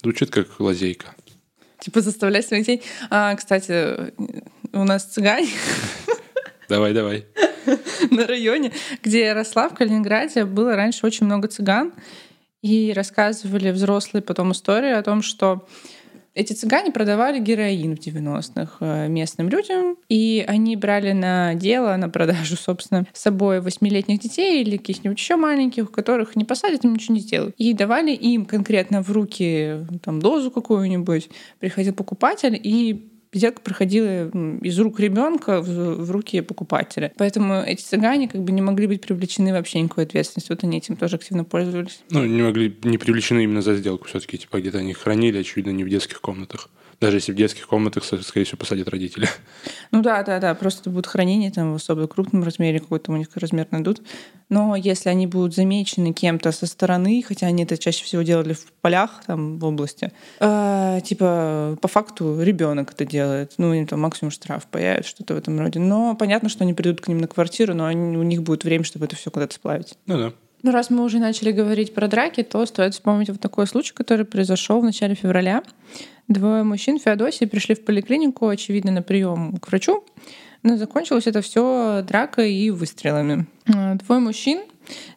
Звучит 0.02 0.32
как 0.32 0.60
лазейка. 0.60 1.14
Типа 1.78 2.02
заставлять 2.02 2.48
своих 2.48 2.66
детей. 2.66 2.82
А, 3.12 3.36
кстати, 3.36 4.12
у 4.74 4.84
нас 4.84 5.06
цыгане. 5.06 5.50
Давай, 6.68 6.94
давай. 6.94 7.26
На 8.12 8.26
районе, 8.26 8.72
где 9.04 9.26
я 9.26 9.34
росла, 9.36 9.70
в 9.70 9.76
Калининграде, 9.76 10.46
было 10.46 10.76
раньше 10.76 11.06
очень 11.06 11.28
много 11.28 11.48
цыган. 11.48 11.94
И 12.64 12.92
рассказывали 12.96 13.70
взрослые 13.70 14.24
потом 14.24 14.54
истории 14.54 14.92
о 14.92 15.04
том, 15.04 15.22
что 15.22 15.68
эти 16.34 16.54
цыгане 16.54 16.92
продавали 16.92 17.40
героин 17.40 17.96
в 17.96 18.00
90-х 18.00 18.78
э, 18.80 19.08
местным 19.10 19.50
людям, 19.50 19.98
и 20.08 20.44
они 20.48 20.76
брали 20.76 21.12
на 21.12 21.56
дело, 21.56 21.96
на 21.98 22.10
продажу, 22.10 22.56
собственно, 22.56 23.06
с 23.12 23.22
собой 23.22 23.60
восьмилетних 23.60 24.20
детей 24.20 24.62
или 24.62 24.78
каких-нибудь 24.78 25.18
еще 25.18 25.36
маленьких, 25.36 25.92
которых 25.92 26.36
не 26.36 26.46
посадят, 26.46 26.86
им 26.86 26.94
ничего 26.94 27.16
не 27.16 27.22
сделают. 27.22 27.56
И 27.58 27.74
давали 27.74 28.12
им 28.12 28.46
конкретно 28.46 29.04
в 29.04 29.12
руки 29.12 29.86
там, 30.02 30.22
дозу 30.22 30.52
какую-нибудь. 30.52 31.30
Приходил 31.60 31.94
покупатель 31.94 32.60
и 32.62 33.11
сделка 33.34 33.62
проходила 33.62 34.30
из 34.62 34.80
рук 34.80 35.00
ребенка 35.00 35.62
в, 35.62 36.06
в 36.06 36.12
руки 36.12 36.42
покупателя. 36.42 37.12
Поэтому 37.18 37.62
эти 37.62 37.82
цыгане 37.82 38.28
как 38.28 38.42
бы 38.42 38.52
не 38.52 38.62
могли 38.62 38.88
быть 38.88 39.02
привлечены 39.02 39.54
вообще 39.54 39.82
никакой 39.82 40.04
ответственностью. 40.06 40.56
Вот 40.56 40.64
они 40.64 40.78
этим 40.78 40.96
тоже 40.96 41.16
активно 41.16 41.44
пользовались. 41.44 42.02
Ну, 42.10 42.26
не 42.26 42.42
могли, 42.42 42.76
не 42.84 42.98
привлечены 42.98 43.44
именно 43.44 43.62
за 43.62 43.76
сделку 43.76 44.08
все-таки. 44.08 44.38
Типа 44.38 44.60
где-то 44.60 44.80
они 44.80 44.94
хранили, 44.94 45.40
очевидно, 45.40 45.72
не 45.72 45.84
в 45.84 45.90
детских 45.90 46.22
комнатах. 46.22 46.70
Даже 47.02 47.18
если 47.18 47.32
в 47.32 47.36
детских 47.36 47.68
комнатах, 47.68 48.06
скорее 48.06 48.46
всего, 48.46 48.58
посадят 48.58 48.88
родители. 48.88 49.28
Ну 49.92 50.02
да, 50.02 50.22
да, 50.24 50.40
да, 50.40 50.54
просто 50.54 50.82
это 50.82 50.90
будет 50.92 51.08
хранение 51.08 51.52
там 51.52 51.74
в 51.74 51.76
особо 51.76 52.08
крупном 52.08 52.44
размере, 52.44 52.80
какой-то 52.80 53.12
у 53.12 53.18
них 53.18 53.28
размер 53.36 53.68
найдут. 53.72 54.02
Но 54.50 54.76
если 54.76 55.10
они 55.10 55.28
будут 55.28 55.56
замечены 55.56 56.14
кем-то 56.14 56.52
со 56.52 56.68
стороны, 56.68 57.24
хотя 57.28 57.48
они 57.48 57.64
это 57.64 57.78
чаще 57.78 58.06
всего 58.06 58.22
делали 58.22 58.54
в 58.54 58.72
полях, 58.82 59.24
там, 59.26 59.58
в 59.58 59.66
области, 59.66 60.12
э, 60.40 61.00
типа, 61.04 61.78
по 61.82 61.88
факту 61.88 62.42
ребенок 62.42 62.92
это 62.94 63.06
делает, 63.06 63.54
ну, 63.58 63.74
им 63.74 63.88
там 63.88 64.02
максимум 64.02 64.32
штраф 64.32 64.68
появится, 64.68 65.10
что-то 65.10 65.34
в 65.34 65.38
этом 65.38 65.60
роде. 65.60 65.80
Но 65.80 66.16
понятно, 66.16 66.50
что 66.50 66.64
они 66.64 66.74
придут 66.74 67.02
к 67.02 67.08
ним 67.08 67.18
на 67.18 67.28
квартиру, 67.28 67.74
но 67.74 67.86
они, 67.88 68.18
у 68.18 68.24
них 68.24 68.44
будет 68.44 68.64
время, 68.64 68.84
чтобы 68.84 69.06
это 69.06 69.16
все 69.16 69.32
куда-то 69.32 69.56
сплавить. 69.56 69.98
Ну 70.06 70.18
да. 70.18 70.34
Ну, 70.64 70.72
раз 70.72 70.90
мы 70.90 71.04
уже 71.04 71.20
начали 71.20 71.52
говорить 71.52 71.94
про 71.94 72.08
драки, 72.08 72.44
то 72.44 72.66
стоит 72.66 72.94
вспомнить 72.94 73.30
вот 73.30 73.40
такой 73.40 73.66
случай, 73.66 73.94
который 73.94 74.26
произошел 74.26 74.80
в 74.80 74.84
начале 74.84 75.16
февраля. 75.16 75.64
Двое 76.28 76.64
мужчин 76.64 77.00
в 77.00 77.04
Феодосии 77.04 77.46
пришли 77.46 77.74
в 77.74 77.84
поликлинику, 77.84 78.48
очевидно, 78.48 78.92
на 78.92 79.02
прием 79.02 79.58
к 79.58 79.68
врачу, 79.68 80.04
но 80.64 80.78
закончилось 80.78 81.26
это 81.26 81.42
все 81.42 82.04
дракой 82.08 82.54
и 82.54 82.70
выстрелами. 82.70 83.48
А, 83.74 83.96
двое 83.96 84.22
мужчин 84.22 84.62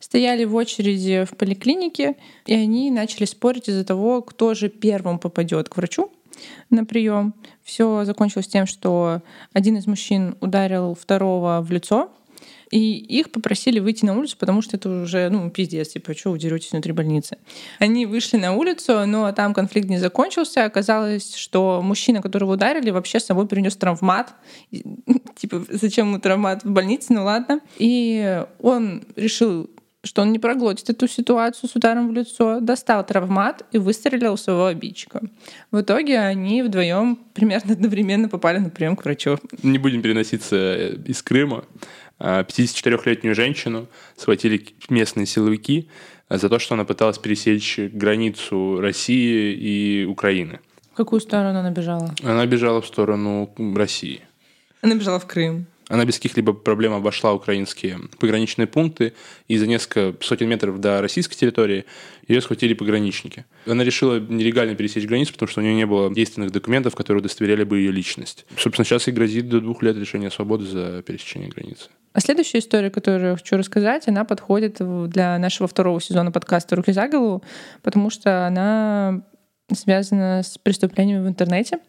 стояли 0.01 0.45
в 0.45 0.55
очереди 0.55 1.25
в 1.25 1.37
поликлинике, 1.37 2.17
и 2.47 2.55
они 2.55 2.91
начали 2.91 3.27
спорить 3.27 3.69
из-за 3.69 3.85
того, 3.85 4.23
кто 4.23 4.55
же 4.55 4.69
первым 4.69 5.19
попадет 5.19 5.69
к 5.69 5.77
врачу 5.77 6.11
на 6.71 6.85
прием. 6.85 7.35
Все 7.63 8.05
закончилось 8.05 8.49
тем, 8.49 8.67
что 8.67 9.23
один 9.53 9.77
из 9.77 9.87
мужчин 9.87 10.37
ударил 10.41 10.95
второго 10.95 11.61
в 11.63 11.71
лицо, 11.71 12.11
и 12.75 12.97
их 13.21 13.31
попросили 13.31 13.79
выйти 13.79 14.05
на 14.05 14.19
улицу, 14.19 14.37
потому 14.37 14.61
что 14.61 14.77
это 14.77 14.89
уже, 15.03 15.29
ну, 15.29 15.49
пиздец, 15.49 15.91
типа, 15.91 16.13
что 16.13 16.33
вы 16.33 16.41
деретесь 16.41 16.73
внутри 16.73 16.91
больницы. 16.91 17.39
Они 17.79 18.05
вышли 18.05 18.37
на 18.37 18.53
улицу, 18.53 19.07
но 19.07 19.31
там 19.31 19.55
конфликт 19.55 19.89
не 19.89 19.99
закончился. 19.99 20.65
Оказалось, 20.65 21.37
что 21.37 21.81
мужчина, 21.85 22.21
которого 22.21 22.55
ударили, 22.55 22.91
вообще 22.91 23.21
с 23.21 23.27
собой 23.27 23.47
принес 23.47 23.77
травмат. 23.77 24.35
Типа, 25.37 25.65
зачем 25.69 26.09
ему 26.09 26.19
травмат 26.19 26.65
в 26.65 26.71
больнице? 26.73 27.13
Ну 27.13 27.23
ладно. 27.23 27.61
И 27.79 28.45
он 28.59 29.05
решил 29.15 29.71
что 30.05 30.23
он 30.23 30.33
не 30.33 30.39
проглотит 30.39 30.91
эту 30.91 31.09
ситуацию 31.09 31.69
с 31.69 31.75
ударом 31.75 32.09
в 32.09 32.13
лицо, 32.13 32.61
достал 32.61 33.05
травмат 33.05 33.65
и 33.73 33.79
выстрелил 33.79 34.37
своего 34.37 34.67
обидчика. 34.67 35.23
В 35.71 35.81
итоге 35.81 36.21
они 36.21 36.63
вдвоем 36.63 37.19
примерно 37.33 37.73
одновременно 37.73 38.29
попали 38.29 38.59
на 38.59 38.71
прием 38.71 38.97
к 38.97 39.05
врачу. 39.05 39.39
Не 39.63 39.79
будем 39.79 40.03
переноситься 40.03 40.89
из 40.89 41.23
Крыма. 41.23 41.65
54-летнюю 42.19 43.33
а, 43.33 43.35
женщину 43.35 43.89
схватили 44.17 44.67
местные 44.89 45.27
силовики 45.27 45.89
а, 46.29 46.39
за 46.39 46.49
то, 46.49 46.59
что 46.59 46.75
она 46.75 46.85
пыталась 46.85 47.19
пересечь 47.19 47.79
границу 47.79 48.81
России 48.81 49.53
и 49.55 50.05
Украины. 50.05 50.61
В 50.93 50.97
какую 50.97 51.21
сторону 51.21 51.59
она 51.59 51.71
бежала? 51.71 52.15
Она 52.23 52.47
бежала 52.47 52.81
в 52.81 52.87
сторону 52.87 53.53
России. 53.75 54.21
Она 54.81 54.95
бежала 54.95 55.19
в 55.19 55.27
Крым. 55.27 55.67
Она 55.89 56.05
без 56.05 56.17
каких-либо 56.17 56.53
проблем 56.53 56.93
обошла 56.95 57.35
украинские 57.35 57.99
пограничные 58.19 58.67
пункты, 58.67 59.13
и 59.49 59.59
за 59.59 59.67
несколько 59.67 60.15
сотен 60.25 60.49
метров 60.49 60.81
до 60.81 61.03
российской 61.03 61.37
территории 61.37 61.85
ее 62.27 62.41
схватили 62.41 62.75
пограничники. 62.75 63.45
Она 63.67 63.85
решила 63.85 64.19
нелегально 64.19 64.75
пересечь 64.77 65.05
границу, 65.05 65.33
потому 65.33 65.49
что 65.49 65.61
у 65.61 65.65
нее 65.65 65.75
не 65.75 65.85
было 65.85 66.13
действенных 66.13 66.53
документов, 66.53 66.95
которые 66.95 67.21
удостоверяли 67.21 67.65
бы 67.65 67.79
ее 67.79 67.93
личность. 67.93 68.47
Собственно, 68.57 68.87
сейчас 68.87 69.07
ей 69.07 69.13
грозит 69.13 69.49
до 69.49 69.61
двух 69.61 69.83
лет 69.83 69.97
лишения 69.97 70.31
свободы 70.31 70.65
за 70.65 71.03
пересечение 71.03 71.51
границы. 71.51 71.91
А 72.15 72.21
следующая 72.21 72.61
история, 72.61 72.91
которую 72.91 73.31
я 73.31 73.37
хочу 73.37 73.57
рассказать, 73.57 74.07
она 74.07 74.25
подходит 74.25 74.79
для 75.11 75.37
нашего 75.39 75.67
второго 75.67 76.01
сезона 76.01 76.31
подкаста 76.31 76.77
«Руки 76.77 76.93
за 76.93 77.09
голову», 77.09 77.43
потому 77.83 78.09
что 78.09 78.47
она 78.47 79.23
связана 79.73 80.43
с 80.45 80.57
преступлениями 80.57 81.25
в 81.25 81.29
интернете. 81.29 81.81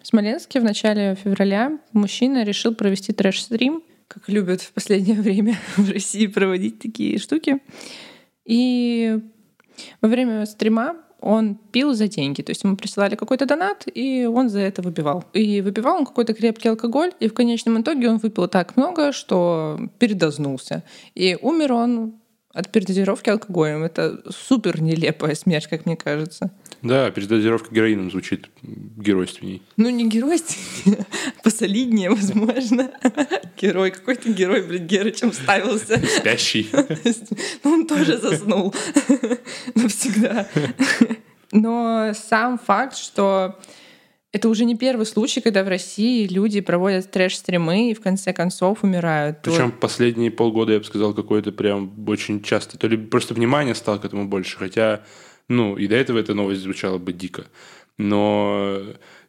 В 0.00 0.06
Смоленске 0.06 0.60
в 0.60 0.64
начале 0.64 1.16
февраля 1.16 1.76
мужчина 1.92 2.44
решил 2.44 2.72
провести 2.72 3.12
трэш-стрим, 3.12 3.82
как 4.06 4.28
любят 4.28 4.62
в 4.62 4.72
последнее 4.72 5.16
время 5.20 5.56
в 5.76 5.90
России 5.90 6.28
проводить 6.28 6.78
такие 6.78 7.18
штуки. 7.18 7.58
И 8.44 9.18
во 10.00 10.08
время 10.08 10.46
стрима 10.46 10.94
он 11.24 11.54
пил 11.72 11.94
за 11.94 12.06
деньги. 12.06 12.42
То 12.42 12.50
есть 12.50 12.64
ему 12.64 12.76
присылали 12.76 13.16
какой-то 13.16 13.46
донат, 13.46 13.86
и 13.92 14.26
он 14.26 14.50
за 14.50 14.60
это 14.60 14.82
выпивал. 14.82 15.24
И 15.32 15.62
выпивал 15.62 15.96
он 15.96 16.04
какой-то 16.04 16.34
крепкий 16.34 16.68
алкоголь, 16.68 17.12
и 17.18 17.28
в 17.28 17.34
конечном 17.34 17.80
итоге 17.80 18.10
он 18.10 18.18
выпил 18.18 18.46
так 18.46 18.76
много, 18.76 19.12
что 19.12 19.78
передознулся. 19.98 20.82
И 21.14 21.38
умер 21.40 21.72
он 21.72 22.14
от 22.54 22.70
передозировки 22.70 23.28
алкоголем. 23.28 23.82
Это 23.82 24.22
супер 24.30 24.80
нелепая 24.80 25.34
смерть, 25.34 25.66
как 25.66 25.84
мне 25.84 25.96
кажется. 25.96 26.50
Да, 26.82 27.10
передозировка 27.10 27.74
героином 27.74 28.10
звучит 28.10 28.48
геройственней. 28.62 29.62
Ну, 29.76 29.90
не 29.90 30.08
геройственнее, 30.08 31.06
посолиднее, 31.42 32.10
возможно. 32.10 32.90
Герой, 33.60 33.90
какой-то 33.90 34.32
герой, 34.32 34.62
блин, 34.62 34.86
Герычем 34.86 35.32
ставился. 35.32 36.00
Спящий. 36.18 36.68
Ну, 37.64 37.70
он 37.72 37.86
тоже 37.86 38.18
заснул 38.18 38.74
навсегда. 39.74 40.46
Но 41.52 42.12
сам 42.14 42.58
факт, 42.58 42.96
что 42.96 43.58
это 44.34 44.48
уже 44.48 44.64
не 44.64 44.76
первый 44.76 45.06
случай, 45.06 45.40
когда 45.40 45.62
в 45.62 45.68
России 45.68 46.26
люди 46.26 46.60
проводят 46.60 47.08
трэш-стримы 47.12 47.90
и 47.90 47.94
в 47.94 48.00
конце 48.00 48.32
концов 48.32 48.82
умирают. 48.82 49.38
Причем 49.42 49.66
вот. 49.66 49.78
последние 49.78 50.32
полгода, 50.32 50.72
я 50.72 50.80
бы 50.80 50.84
сказал, 50.84 51.14
какое-то 51.14 51.52
прям 51.52 51.92
очень 52.08 52.42
часто. 52.42 52.76
То 52.76 52.88
ли 52.88 52.96
просто 52.96 53.32
внимание 53.32 53.76
стало 53.76 53.98
к 53.98 54.04
этому 54.04 54.26
больше, 54.26 54.58
хотя, 54.58 55.04
ну, 55.48 55.76
и 55.76 55.86
до 55.86 55.94
этого 55.94 56.18
эта 56.18 56.34
новость 56.34 56.62
звучала 56.62 56.98
бы 56.98 57.12
дико. 57.12 57.44
Но 57.96 58.80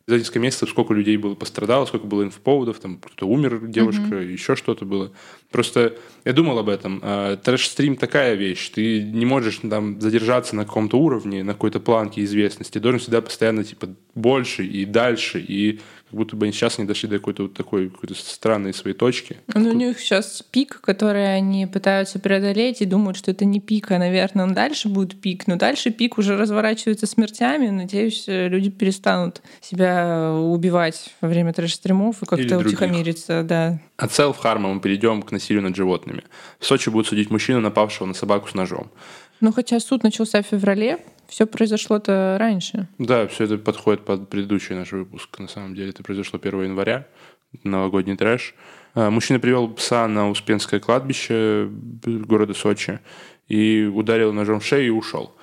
за 0.07 0.17
несколько 0.17 0.39
месяцев 0.39 0.69
сколько 0.69 0.93
людей 0.93 1.17
было 1.17 1.33
пострадало, 1.33 1.85
сколько 1.85 2.05
было 2.05 2.23
инфоповодов, 2.23 2.79
там 2.79 2.97
кто-то 2.97 3.25
умер, 3.25 3.65
девушка, 3.67 4.03
mm-hmm. 4.03 4.31
еще 4.31 4.55
что-то 4.55 4.85
было. 4.85 5.11
Просто 5.49 5.97
я 6.25 6.33
думал 6.33 6.59
об 6.59 6.69
этом. 6.69 6.99
А, 7.01 7.37
трэш-стрим 7.37 7.95
такая 7.95 8.35
вещь. 8.35 8.69
Ты 8.69 9.01
не 9.01 9.25
можешь 9.25 9.61
там 9.67 9.99
задержаться 9.99 10.55
на 10.55 10.65
каком-то 10.65 10.97
уровне, 10.99 11.43
на 11.43 11.53
какой-то 11.53 11.79
планке 11.79 12.23
известности. 12.23 12.73
Ты 12.73 12.79
должен 12.81 12.99
всегда 12.99 13.21
постоянно 13.21 13.63
типа 13.63 13.89
больше 14.13 14.63
и 14.63 14.85
дальше. 14.85 15.43
И 15.45 15.79
как 16.15 16.19
будто 16.19 16.37
бы 16.37 16.45
они 16.45 16.53
сейчас 16.53 16.77
не 16.77 16.85
дошли 16.85 17.09
до 17.09 17.17
какой-то 17.17 17.43
вот 17.43 17.55
такой 17.55 17.89
какой-то 17.89 18.15
странной 18.15 18.73
своей 18.73 18.95
точки. 18.95 19.35
Ну, 19.53 19.69
у 19.69 19.73
них 19.73 19.99
сейчас 19.99 20.41
пик, 20.49 20.79
который 20.79 21.35
они 21.35 21.67
пытаются 21.67 22.19
преодолеть 22.19 22.81
и 22.81 22.85
думают, 22.85 23.17
что 23.17 23.31
это 23.31 23.43
не 23.43 23.59
пик, 23.59 23.91
а, 23.91 23.99
наверное, 23.99 24.45
он 24.45 24.53
дальше 24.53 24.87
будет 24.87 25.19
пик. 25.19 25.45
Но 25.47 25.57
дальше 25.57 25.91
пик 25.91 26.17
уже 26.17 26.37
разворачивается 26.37 27.05
смертями. 27.05 27.67
Надеюсь, 27.67 28.23
люди 28.27 28.69
перестанут 28.69 29.41
себя 29.59 30.31
убивать 30.31 31.13
во 31.19 31.27
время 31.27 31.51
трэш-стримов 31.51 32.23
и 32.23 32.25
как-то 32.25 32.59
утихомириться. 32.59 33.43
Да. 33.43 33.79
От 33.97 34.13
селф-харма 34.13 34.73
мы 34.73 34.79
перейдем 34.79 35.21
к 35.21 35.33
насилию 35.33 35.63
над 35.63 35.75
животными. 35.75 36.23
В 36.59 36.65
Сочи 36.65 36.89
будут 36.89 37.07
судить 37.07 37.29
мужчину, 37.29 37.59
напавшего 37.59 38.07
на 38.07 38.13
собаку 38.13 38.47
с 38.47 38.53
ножом. 38.53 38.89
Ну, 39.41 39.51
хотя 39.51 39.81
суд 39.81 40.03
начался 40.03 40.41
в 40.41 40.45
феврале, 40.45 40.99
все 41.27 41.45
произошло-то 41.45 42.37
раньше. 42.39 42.87
Да, 42.97 43.27
все 43.27 43.45
это 43.45 43.57
подходит 43.57 44.05
под 44.05 44.29
предыдущий 44.29 44.75
наш 44.75 44.91
выпуск. 44.91 45.39
На 45.39 45.47
самом 45.47 45.75
деле 45.75 45.89
это 45.89 46.03
произошло 46.03 46.39
1 46.41 46.63
января, 46.63 47.07
новогодний 47.63 48.15
трэш. 48.15 48.55
А, 48.93 49.09
мужчина 49.09 49.39
привел 49.39 49.69
пса 49.69 50.07
на 50.07 50.29
Успенское 50.29 50.79
кладбище 50.79 51.69
города 52.05 52.53
Сочи 52.53 52.99
и 53.47 53.83
ударил 53.83 54.33
ножом 54.33 54.59
в 54.59 54.65
шею 54.65 54.87
и 54.87 54.89
ушел. 54.89 55.35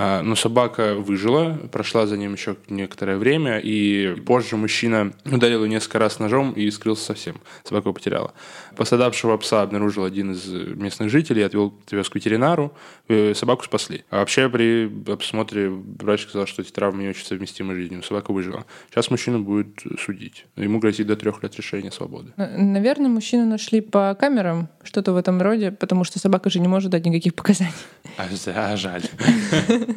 А, 0.00 0.22
но 0.22 0.36
собака 0.36 0.94
выжила, 0.94 1.58
прошла 1.72 2.06
за 2.06 2.16
ним 2.16 2.34
еще 2.34 2.56
некоторое 2.68 3.16
время, 3.16 3.58
и 3.58 4.14
позже 4.24 4.56
мужчина 4.56 5.12
ударил 5.24 5.64
ее 5.64 5.68
несколько 5.68 5.98
раз 5.98 6.20
ножом 6.20 6.52
и 6.52 6.70
скрылся 6.70 7.04
совсем. 7.04 7.40
Собака 7.64 7.88
его 7.88 7.94
потеряла. 7.94 8.32
Пострадавшего 8.76 9.36
пса 9.38 9.62
обнаружил 9.62 10.04
один 10.04 10.32
из 10.32 10.46
местных 10.46 11.10
жителей, 11.10 11.42
отвел 11.42 11.74
отвез 11.84 12.08
к 12.08 12.14
ветеринару, 12.14 12.72
э, 13.08 13.34
собаку 13.34 13.64
спасли. 13.64 14.04
А 14.10 14.18
вообще 14.18 14.48
при 14.48 14.88
осмотре 15.12 15.68
врач 15.68 16.22
сказал, 16.28 16.46
что 16.46 16.62
эти 16.62 16.70
травмы 16.70 17.02
не 17.02 17.08
очень 17.08 17.26
совместимы 17.26 17.74
с 17.74 17.76
жизнью. 17.78 18.04
Собака 18.04 18.32
выжила. 18.32 18.66
Сейчас 18.90 19.10
мужчину 19.10 19.40
будет 19.40 19.82
судить. 19.98 20.46
Ему 20.54 20.78
грозит 20.78 21.08
до 21.08 21.16
трех 21.16 21.42
лет 21.42 21.58
лишения 21.58 21.90
свободы. 21.90 22.32
Наверное, 22.36 23.08
мужчину 23.08 23.46
нашли 23.46 23.80
по 23.80 24.14
камерам, 24.14 24.68
что-то 24.84 25.12
в 25.12 25.16
этом 25.16 25.42
роде, 25.42 25.72
потому 25.72 26.04
что 26.04 26.20
собака 26.20 26.50
же 26.50 26.60
не 26.60 26.68
может 26.68 26.92
дать 26.92 27.04
никаких 27.04 27.34
показаний. 27.34 27.72
А, 28.16 28.26
а 28.54 28.76
жаль. 28.76 29.02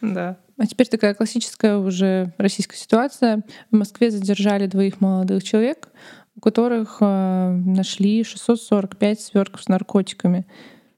Да. 0.00 0.38
А 0.56 0.66
теперь 0.66 0.88
такая 0.88 1.14
классическая 1.14 1.76
уже 1.76 2.32
российская 2.36 2.76
ситуация. 2.76 3.42
В 3.70 3.76
Москве 3.76 4.10
задержали 4.10 4.66
двоих 4.66 5.00
молодых 5.00 5.44
человек, 5.44 5.88
у 6.36 6.40
которых 6.40 6.98
э, 7.00 7.50
нашли 7.64 8.24
645 8.24 9.20
свертков 9.20 9.62
с 9.62 9.68
наркотиками, 9.68 10.46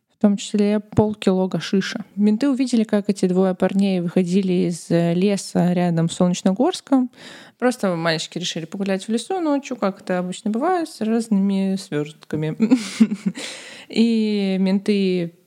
в 0.09 0.21
том 0.21 0.37
числе 0.37 0.81
полкило 0.81 1.47
гашиша. 1.47 2.05
Менты 2.15 2.49
увидели, 2.49 2.85
как 2.85 3.09
эти 3.09 3.27
двое 3.27 3.55
парней 3.55 4.01
выходили 4.01 4.69
из 4.69 4.89
леса 4.89 5.73
рядом 5.73 6.11
с 6.11 6.15
Солнечногорском. 6.15 7.11
Просто 7.59 7.95
мальчики 7.97 8.39
решили 8.39 8.65
погулять 8.65 9.07
в 9.07 9.09
лесу 9.11 9.41
ночью, 9.41 9.77
как 9.77 10.01
это 10.01 10.19
обычно 10.19 10.51
бывает, 10.51 10.89
с 10.89 11.01
разными 11.01 11.77
свертками. 11.77 12.57
И 13.89 14.57
менты 14.59 15.40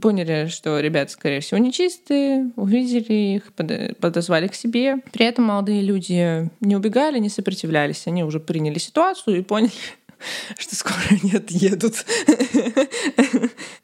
поняли, 0.00 0.46
что 0.48 0.78
ребята, 0.80 1.12
скорее 1.12 1.40
всего, 1.40 1.58
нечистые, 1.58 2.52
увидели 2.56 3.36
их, 3.36 3.52
подозвали 3.52 4.48
к 4.48 4.54
себе. 4.54 4.98
При 5.12 5.26
этом 5.26 5.44
молодые 5.44 5.82
люди 5.82 6.50
не 6.60 6.76
убегали, 6.76 7.18
не 7.18 7.30
сопротивлялись. 7.30 8.06
Они 8.06 8.24
уже 8.24 8.40
приняли 8.40 8.78
ситуацию 8.78 9.38
и 9.38 9.42
поняли, 9.42 9.72
что 10.58 10.76
скоро 10.76 10.96
они 11.10 11.32
отъедут. 11.32 12.04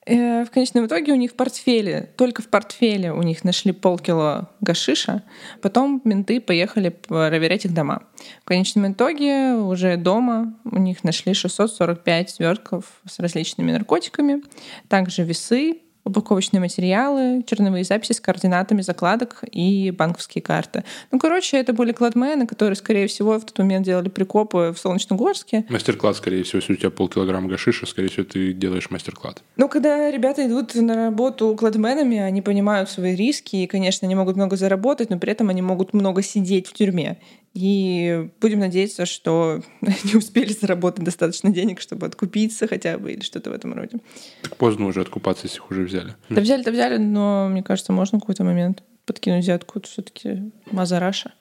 Э, 0.05 0.45
в 0.45 0.51
конечном 0.51 0.87
итоге 0.87 1.13
у 1.13 1.17
них 1.17 1.31
в 1.31 1.35
портфеле, 1.35 2.13
только 2.17 2.43
в 2.43 2.49
портфеле 2.49 3.13
у 3.13 3.23
них 3.23 3.45
нашли 3.45 3.73
полкило 3.73 4.51
гашиша. 4.61 5.23
Потом 5.61 6.03
менты 6.05 6.41
поехали 6.41 6.89
проверять 6.89 7.65
их 7.65 7.73
дома. 7.73 8.03
В 8.43 8.45
конечном 8.45 8.93
итоге 8.93 9.55
уже 9.55 9.97
дома 9.97 10.59
у 10.65 10.79
них 10.79 11.05
нашли 11.05 11.35
645 11.35 12.31
свертков 12.31 13.01
с 13.09 13.21
различными 13.21 13.71
наркотиками, 13.71 14.43
также 14.89 15.23
весы, 15.23 15.79
упаковочные 16.05 16.61
материалы, 16.61 17.43
черновые 17.47 17.85
записи 17.85 18.13
с 18.13 18.21
координатами 18.21 18.83
закладок 18.83 19.45
и 19.51 19.91
банковские 19.91 20.43
карты. 20.43 20.85
Ну, 21.11 21.19
короче, 21.19 21.59
это 21.59 21.73
были 21.73 21.93
кладмены, 21.93 22.47
которые, 22.47 22.77
скорее 22.77 23.07
всего, 23.07 23.39
в 23.39 23.45
тот 23.45 23.59
момент 23.59 23.87
делали 23.87 24.09
прикопы 24.09 24.73
в 24.75 24.79
Солнечногорске. 24.79 25.65
Мастер-класс, 25.69 26.19
скорее 26.19 26.43
всего, 26.43 26.59
если 26.59 26.73
у 26.73 26.77
тебя 26.77 26.91
полкилограмма 26.91 27.49
гашиша, 27.49 27.87
скорее 27.87 28.09
всего, 28.09 28.25
ты 28.25 28.53
делаешь 28.53 28.91
мастер-класс. 28.91 29.37
Ну, 29.57 29.69
когда 29.69 30.11
ребята 30.11 30.47
идут 30.47 30.75
на 30.75 30.97
работу 30.97 31.55
кладменами, 31.57 32.19
они 32.19 32.43
понимают 32.43 32.91
свои 32.91 33.15
риски, 33.15 33.57
и, 33.57 33.67
конечно, 33.67 34.07
они 34.07 34.15
могут 34.15 34.37
много 34.37 34.57
заработать, 34.57 35.11
но 35.11 35.19
при 35.19 35.33
этом 35.33 35.49
они 35.51 35.63
могут 35.63 35.95
много 35.95 36.23
сидеть 36.23 36.67
в 36.67 36.73
тюрьме. 36.73 37.19
И 37.55 38.31
будем 38.41 38.61
надеяться, 38.61 39.05
что 39.05 39.63
они 39.83 40.17
успели 40.17 40.53
заработать 40.53 41.05
достаточно 41.05 41.51
денег, 41.51 41.81
чтобы 41.81 42.07
откупиться 42.07 42.67
хотя 42.67 42.99
бы 42.99 43.13
или 43.13 43.21
что-то 43.21 43.51
в 43.51 43.53
этом 43.53 43.75
роде. 43.75 43.99
Так 44.43 44.57
поздно 44.57 44.87
уже 44.87 45.03
откупаться, 45.03 45.47
если 45.47 45.59
их 45.59 45.71
уже 45.71 45.83
взяли. 45.85 46.15
Да 46.31 46.41
взяли-то 46.41 46.73
взяли, 46.73 46.97
но 46.97 47.49
мне 47.49 47.63
кажется, 47.63 47.93
можно 47.93 48.21
какой-то 48.21 48.45
момент 48.45 48.83
подкинуть 49.05 49.45
взятку. 49.45 49.79
Это 49.79 49.89
все-таки 49.89 50.51
Мазараша. 50.71 51.33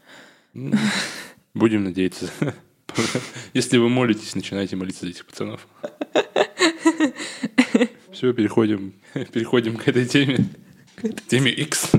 Будем 1.53 1.83
надеяться. 1.83 2.29
Если 3.53 3.77
вы 3.77 3.87
молитесь, 3.87 4.35
начинайте 4.35 4.75
молиться 4.75 5.05
за 5.05 5.11
этих 5.11 5.25
пацанов. 5.25 5.65
Все, 8.11 8.33
переходим, 8.33 8.93
переходим 9.31 9.77
к 9.77 9.87
этой 9.87 10.05
теме. 10.05 10.45
К 10.97 11.21
теме 11.27 11.51
X 11.51 11.91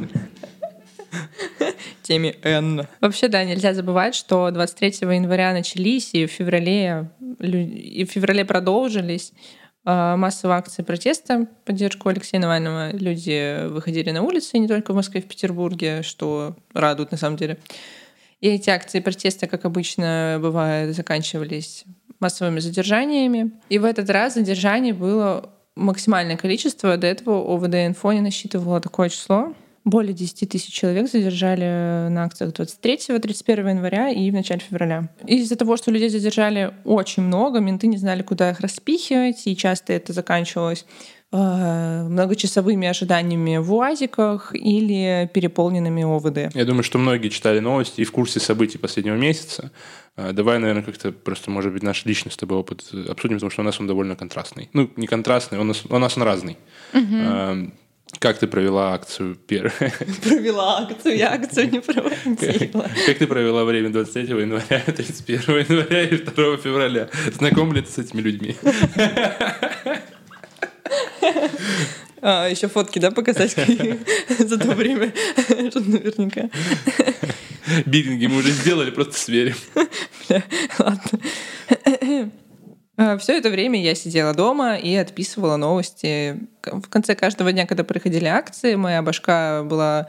теме 2.02 2.37
N. 2.42 2.87
Вообще, 3.00 3.28
да, 3.28 3.44
нельзя 3.44 3.75
забывать, 3.75 4.14
что 4.14 4.50
23 4.50 5.14
января 5.14 5.52
начались, 5.52 6.14
и 6.14 6.26
в 6.26 6.30
феврале, 6.30 7.11
и 7.40 8.04
в 8.04 8.11
феврале 8.11 8.44
продолжились 8.44 9.32
а, 9.85 10.16
массовые 10.16 10.59
акции 10.59 10.82
протеста 10.82 11.40
в 11.40 11.64
поддержку 11.64 12.09
Алексея 12.09 12.40
Навального. 12.40 12.90
Люди 12.92 13.66
выходили 13.68 14.11
на 14.11 14.23
улицы, 14.23 14.59
не 14.59 14.68
только 14.68 14.92
в 14.92 14.97
Москве, 14.97 15.21
в 15.21 15.26
Петербурге, 15.26 16.02
что 16.02 16.56
радует 16.73 17.11
на 17.11 17.18
самом 17.18 17.37
деле. 17.37 17.59
И 18.40 18.49
эти 18.49 18.71
акции 18.71 19.00
протеста, 19.00 19.47
как 19.47 19.64
обычно 19.64 20.38
бывает, 20.40 20.94
заканчивались 20.94 21.85
массовыми 22.21 22.61
задержаниями. 22.61 23.52
И 23.68 23.78
в 23.78 23.85
этот 23.85 24.09
раз 24.11 24.35
задержаний 24.35 24.92
было 24.92 25.50
максимальное 25.75 26.37
количество. 26.37 26.97
До 26.97 27.06
этого 27.06 27.40
ОВД-инфо 27.54 28.12
не 28.12 28.21
насчитывало 28.21 28.80
такое 28.80 29.09
число. 29.09 29.54
Более 29.84 30.12
10 30.12 30.48
тысяч 30.48 30.72
человек 30.72 31.10
задержали 31.10 32.08
на 32.08 32.24
акциях 32.24 32.52
23-31 32.52 33.70
января 33.70 34.10
и 34.10 34.30
в 34.30 34.34
начале 34.34 34.60
февраля. 34.60 35.08
Из-за 35.26 35.56
того, 35.56 35.76
что 35.76 35.90
людей 35.90 36.08
задержали 36.08 36.72
очень 36.84 37.24
много, 37.24 37.58
менты 37.58 37.88
не 37.88 37.96
знали, 37.96 38.22
куда 38.22 38.50
их 38.50 38.60
распихивать, 38.60 39.46
и 39.46 39.56
часто 39.56 39.92
это 39.92 40.12
заканчивалось 40.12 40.86
э, 41.32 42.06
многочасовыми 42.08 42.86
ожиданиями 42.86 43.56
в 43.56 43.74
УАЗиках 43.74 44.54
или 44.54 45.28
переполненными 45.34 46.04
ОВД. 46.04 46.54
Я 46.54 46.64
думаю, 46.64 46.84
что 46.84 46.98
многие 46.98 47.30
читали 47.30 47.58
новости 47.58 48.02
и 48.02 48.04
в 48.04 48.12
курсе 48.12 48.38
событий 48.38 48.78
последнего 48.78 49.16
месяца. 49.16 49.72
Э, 50.16 50.32
давай, 50.32 50.60
наверное, 50.60 50.84
как-то 50.84 51.10
просто, 51.10 51.50
может 51.50 51.72
быть, 51.72 51.82
наш 51.82 52.04
личный 52.04 52.30
с 52.30 52.36
тобой 52.36 52.58
опыт 52.58 52.84
обсудим, 53.08 53.38
потому 53.38 53.50
что 53.50 53.62
у 53.62 53.64
нас 53.64 53.80
он 53.80 53.88
довольно 53.88 54.14
контрастный. 54.14 54.70
Ну, 54.74 54.88
не 54.94 55.08
контрастный, 55.08 55.58
у 55.58 55.64
нас, 55.64 55.82
у 55.88 55.98
нас 55.98 56.16
он 56.16 56.22
разный. 56.22 56.56
Угу. 56.94 57.72
Как 58.19 58.38
ты 58.38 58.47
провела 58.47 58.95
акцию 58.95 59.35
первую? 59.35 59.73
Провела 60.23 60.81
акцию, 60.83 61.16
я 61.16 61.33
акцию 61.33 61.71
не 61.71 61.81
проводила. 61.81 62.88
Как 63.07 63.19
ты 63.19 63.26
провела 63.26 63.64
время 63.64 63.90
23 63.90 64.28
января, 64.28 64.81
31 64.87 65.40
января 65.59 66.02
и 66.02 66.16
2 66.16 66.57
февраля? 66.59 67.09
Знаком 67.33 67.73
ли 67.73 67.81
ты 67.83 67.90
с 67.90 67.99
этими 67.99 68.21
людьми? 68.21 68.57
А, 72.25 72.47
еще 72.47 72.69
фотки, 72.69 73.00
да, 73.00 73.11
показать 73.11 73.57
за 74.38 74.57
то 74.57 74.69
время, 74.76 75.12
что 75.71 75.81
наверняка. 75.81 76.49
Биллинги 77.85 78.26
мы 78.26 78.37
уже 78.37 78.53
сделали, 78.53 78.92
просто 78.92 79.18
сверим. 79.18 79.57
Бля, 80.29 80.44
ладно. 80.79 82.31
А, 82.96 83.16
Все 83.18 83.38
это 83.38 83.48
время 83.51 83.83
я 83.83 83.94
сидела 83.96 84.35
дома 84.35 84.77
и 84.77 84.94
отписывала 84.94 85.57
новости. 85.57 86.38
В 86.64 86.88
конце 86.88 87.14
каждого 87.14 87.53
дня, 87.53 87.66
когда 87.66 87.85
проходили 87.85 88.27
акции, 88.27 88.75
моя 88.75 89.03
башка 89.03 89.62
была 89.64 90.09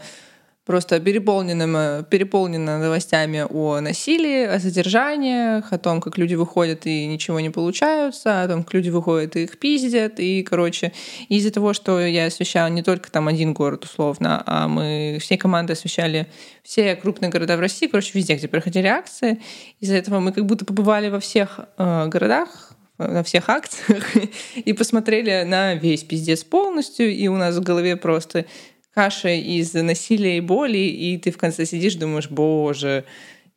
просто 0.66 1.00
переполнена, 1.00 2.06
переполнена 2.10 2.80
новостями 2.80 3.46
о 3.50 3.82
насилии, 3.82 4.46
о 4.46 4.60
задержаниях, 4.60 5.74
о 5.74 5.78
том, 5.78 6.00
как 6.00 6.18
люди 6.18 6.36
выходят 6.36 6.86
и 6.86 7.06
ничего 7.06 7.40
не 7.40 7.50
получаются, 7.50 8.44
о 8.44 8.48
том, 8.48 8.64
как 8.64 8.74
люди 8.74 8.90
выходят 8.90 9.36
и 9.36 9.44
их 9.44 9.60
пиздят. 9.60 10.20
И, 10.20 10.44
короче, 10.44 10.94
из-за 11.28 11.52
того, 11.52 11.74
что 11.74 12.00
я 12.00 12.28
освещала 12.28 12.68
не 12.68 12.82
только 12.82 13.12
там 13.12 13.28
один 13.28 13.54
город 13.54 13.84
условно, 13.84 14.42
а 14.46 14.68
мы 14.68 15.18
всей 15.22 15.38
командой 15.38 15.74
освещали 15.74 16.28
все 16.64 16.96
крупные 16.96 17.30
города 17.30 17.58
в 17.58 17.60
России, 17.60 17.88
короче, 17.88 18.12
везде, 18.14 18.36
где 18.36 18.48
проходили 18.48 18.88
акции. 18.88 19.42
Из-за 19.82 19.96
этого 19.96 20.20
мы 20.20 20.32
как 20.32 20.46
будто 20.46 20.66
побывали 20.66 21.10
во 21.10 21.20
всех 21.20 21.60
э, 21.78 22.08
городах, 22.08 22.73
на 23.08 23.24
всех 23.24 23.50
акциях 23.50 24.06
и 24.56 24.74
посмотрели 24.74 25.44
на 25.44 25.76
весь 25.76 26.04
пиздец 26.04 26.44
полностью, 26.44 27.12
и 27.12 27.28
у 27.28 27.38
нас 27.38 27.58
в 27.58 27.64
голове 27.64 27.98
просто 27.98 28.46
каша 28.94 29.30
из 29.30 29.74
насилия 29.74 30.38
и 30.38 30.42
боли, 30.42 30.78
и 30.78 31.18
ты 31.18 31.32
в 31.32 31.38
конце 31.38 31.66
сидишь, 31.66 31.96
думаешь, 31.96 32.30
боже, 32.30 33.06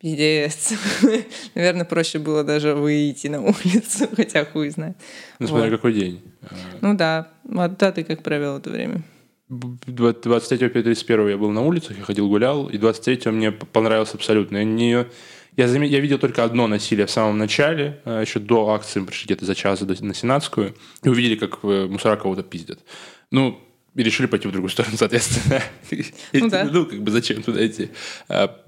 пиздец. 0.01 0.73
Наверное, 1.55 1.85
проще 1.85 2.19
было 2.19 2.45
даже 2.45 2.75
выйти 2.75 3.29
на 3.29 3.41
улицу, 3.41 4.09
хотя 4.17 4.45
хуй 4.45 4.71
знает. 4.71 4.97
Ну, 5.39 5.47
смотря 5.47 5.71
вот. 5.71 5.77
какой 5.77 5.93
день. 5.93 6.23
Ну 6.81 6.95
да. 6.95 7.29
Вот 7.45 7.77
да, 7.79 7.93
ты 7.93 8.05
как 8.05 8.23
провел 8.23 8.59
это 8.59 8.71
время? 8.71 9.03
23-31 9.49 11.31
я 11.31 11.39
был 11.39 11.51
на 11.51 11.63
улицах, 11.63 11.97
я 11.97 12.03
ходил 12.03 12.29
гулял, 12.29 12.69
и 12.69 12.79
23 12.79 13.31
мне 13.31 13.53
понравилось 13.53 14.13
абсолютно. 14.15 14.57
Я 14.59 14.65
не 14.65 15.07
я, 15.57 15.69
зам... 15.69 15.83
я 15.83 16.01
видел 16.01 16.19
только 16.19 16.45
одно 16.45 16.67
насилие 16.67 17.07
в 17.07 17.11
самом 17.11 17.39
начале, 17.39 18.01
э, 18.05 18.21
еще 18.21 18.39
до 18.41 18.71
акции, 18.71 19.01
мы 19.01 19.07
пришли 19.07 19.27
где-то 19.27 19.45
за 19.45 19.55
час 19.55 19.81
на 19.81 20.15
Сенатскую, 20.15 20.75
и 21.03 21.09
увидели, 21.09 21.37
как 21.37 21.59
э, 21.63 21.87
мусора 21.87 22.17
кого-то 22.17 22.43
пиздят. 22.43 22.81
Ну, 23.31 23.61
и 23.95 24.03
решили 24.03 24.27
пойти 24.27 24.49
в 24.49 24.53
другую 24.53 24.71
сторону, 24.71 24.97
соответственно. 24.99 25.63
Ну, 26.33 26.49
да. 26.49 26.65
ну 26.65 26.87
как 26.87 27.03
бы 27.03 27.11
зачем 27.11 27.43
туда 27.43 27.67
идти? 27.67 27.91
А, 28.29 28.63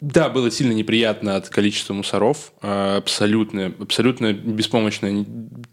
да, 0.00 0.28
было 0.28 0.50
сильно 0.50 0.72
неприятно 0.72 1.36
от 1.36 1.48
количества 1.48 1.94
мусоров. 1.94 2.52
А, 2.60 2.96
абсолютно, 2.96 3.72
абсолютно 3.78 4.32
беспомощное 4.32 5.24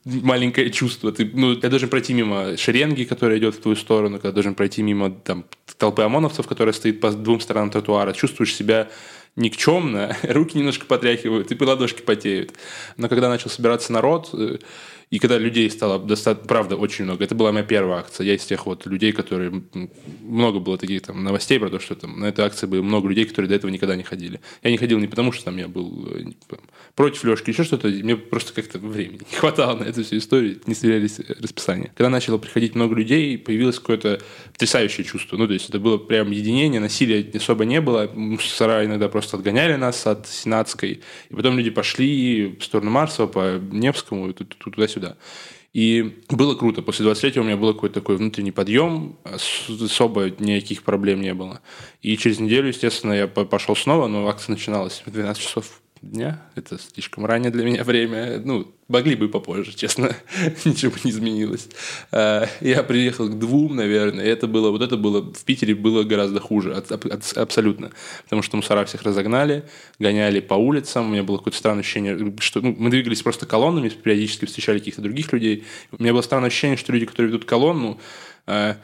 маленькое 0.06 0.70
чувство. 0.72 1.12
Ты, 1.12 1.30
ну, 1.34 1.54
я 1.54 1.70
должен 1.70 1.90
пройти 1.90 2.14
мимо 2.14 2.58
шеренги, 2.58 3.04
которая 3.04 3.38
идет 3.38 3.56
в 3.56 3.62
твою 3.62 3.76
сторону, 3.76 4.18
когда 4.18 4.32
должен 4.32 4.56
пройти 4.56 4.82
мимо 4.82 5.12
там, 5.12 5.46
толпы 5.78 6.04
ОМОНовцев, 6.04 6.48
которая 6.48 6.74
стоит 6.74 7.00
по 7.00 7.12
двум 7.12 7.40
сторонам 7.40 7.72
тротуара. 7.72 8.14
Чувствуешь 8.14 8.56
себя 8.56 8.90
никчемно, 9.36 10.16
руки 10.24 10.58
немножко 10.58 10.86
потряхивают, 10.86 11.52
и 11.52 11.56
ладошки 11.66 12.02
потеют. 12.02 12.52
Но 12.98 13.10
когда 13.10 13.30
начал 13.30 13.50
собираться 13.50 13.92
народ, 13.94 14.30
э, 14.34 14.58
и 15.10 15.18
когда 15.18 15.40
людей 15.40 15.70
стало 15.72 15.98
достаточно, 15.98 16.48
правда, 16.48 16.76
очень 16.76 17.06
много. 17.06 17.24
Это 17.24 17.34
была 17.34 17.52
моя 17.52 17.66
первая 17.66 18.00
акция. 18.00 18.26
Я 18.26 18.36
из 18.36 18.46
тех 18.46 18.68
вот 18.68 18.86
людей, 18.86 19.12
которые... 19.12 19.64
Много 20.22 20.60
было 20.60 20.78
таких 20.78 21.02
там 21.02 21.24
новостей 21.24 21.60
про 21.60 21.70
то, 21.70 21.80
что 21.80 21.96
там 21.96 22.20
на 22.20 22.26
этой 22.26 22.46
акции 22.46 22.68
было 22.68 22.84
много 22.84 23.10
людей, 23.10 23.26
которые 23.26 23.50
до 23.50 23.56
этого 23.56 23.72
никогда 23.72 23.96
не 23.96 24.04
ходили. 24.04 24.40
Я 24.62 24.70
не 24.70 24.78
ходил 24.78 25.00
не 25.00 25.08
потому, 25.08 25.32
что 25.32 25.46
там 25.46 25.58
я 25.58 25.68
был 25.68 26.08
э, 26.12 26.26
против 26.94 27.24
Лешки, 27.24 27.50
еще 27.50 27.64
что-то. 27.64 27.88
Мне 27.88 28.18
просто 28.18 28.54
как-то 28.54 28.78
времени 28.78 29.22
не 29.32 29.38
хватало 29.38 29.80
на 29.80 29.84
эту 29.86 30.04
всю 30.04 30.18
историю, 30.18 30.62
не 30.68 30.76
сверялись 30.76 31.20
э, 31.20 31.34
расписания. 31.42 31.92
Когда 31.96 32.10
начало 32.10 32.38
приходить 32.38 32.76
много 32.76 32.94
людей, 32.94 33.36
появилось 33.40 33.80
какое-то 33.80 34.22
потрясающее 34.54 35.04
чувство. 35.04 35.38
Ну, 35.38 35.48
то 35.48 35.54
есть 35.54 35.70
это 35.70 35.80
было 35.80 35.98
прям 35.98 36.30
единение, 36.30 36.80
насилия 36.80 37.28
особо 37.34 37.66
не 37.66 37.82
было. 37.82 38.12
Мусора 38.14 38.86
иногда 38.86 39.10
просто 39.10 39.38
отгоняли 39.38 39.74
нас 39.74 40.06
от 40.06 40.28
Сенатской. 40.28 41.02
И 41.30 41.34
потом 41.34 41.58
люди 41.58 41.72
пошли 41.72 42.56
в 42.60 42.64
сторону 42.64 42.92
Марсова, 42.92 43.26
по 43.26 43.60
Невскому, 43.72 44.32
туда-сюда 44.34 44.99
сюда. 45.00 45.18
И 45.72 46.24
было 46.30 46.56
круто. 46.56 46.82
После 46.82 47.06
23 47.06 47.42
у 47.42 47.44
меня 47.44 47.56
был 47.56 47.74
какой-то 47.74 47.96
такой 47.96 48.18
внутренний 48.18 48.52
подъем, 48.52 49.18
особо 49.24 50.30
никаких 50.40 50.84
проблем 50.84 51.22
не 51.22 51.34
было. 51.34 51.62
И 52.02 52.18
через 52.18 52.40
неделю, 52.40 52.70
естественно, 52.70 53.14
я 53.14 53.28
пошел 53.28 53.76
снова, 53.76 54.08
но 54.08 54.28
акция 54.28 54.56
начиналась 54.56 55.04
в 55.06 55.12
12 55.12 55.42
часов 55.42 55.82
дня. 56.02 56.42
Это 56.56 56.78
слишком 56.78 57.26
раннее 57.26 57.52
для 57.52 57.64
меня 57.64 57.84
время. 57.84 58.42
Ну, 58.44 58.74
могли 58.88 59.16
бы 59.16 59.30
попозже, 59.30 59.76
честно. 59.76 60.16
Ничего 60.66 60.94
не 61.04 61.12
изменилось. 61.12 61.70
Э, 62.12 62.46
я 62.62 62.84
приехал 62.84 63.28
к 63.30 63.38
двум, 63.38 63.76
наверное. 63.76 64.26
Это 64.26 64.48
было, 64.48 64.72
вот 64.72 64.82
это 64.82 64.98
было 64.98 65.22
в 65.22 65.44
Питере 65.44 65.76
было 65.76 66.04
гораздо 66.04 66.40
хуже. 66.40 66.74
Абсолютно. 67.36 67.92
Потому 68.24 68.42
что 68.42 68.58
мусора 68.58 68.86
всех 68.86 69.04
разогнали, 69.04 69.66
гоняли 70.00 70.40
по 70.40 70.54
улицам. 70.54 71.08
У 71.08 71.10
меня 71.10 71.24
было 71.24 71.38
какое-то 71.38 71.58
странное 71.58 71.82
ощущение, 71.82 72.34
что 72.40 72.62
ну, 72.62 72.76
мы 72.78 72.90
двигались 72.90 73.22
просто 73.22 73.46
колоннами, 73.46 73.90
периодически 73.90 74.46
встречали 74.46 74.80
каких-то 74.80 75.02
других 75.02 75.32
людей. 75.34 75.66
У 75.92 76.02
меня 76.02 76.14
было 76.14 76.22
странное 76.22 76.48
ощущение, 76.48 76.78
что 76.78 76.94
люди, 76.94 77.06
которые 77.06 77.32
ведут 77.32 77.46
колонну, 77.46 78.00
э, 78.48 78.76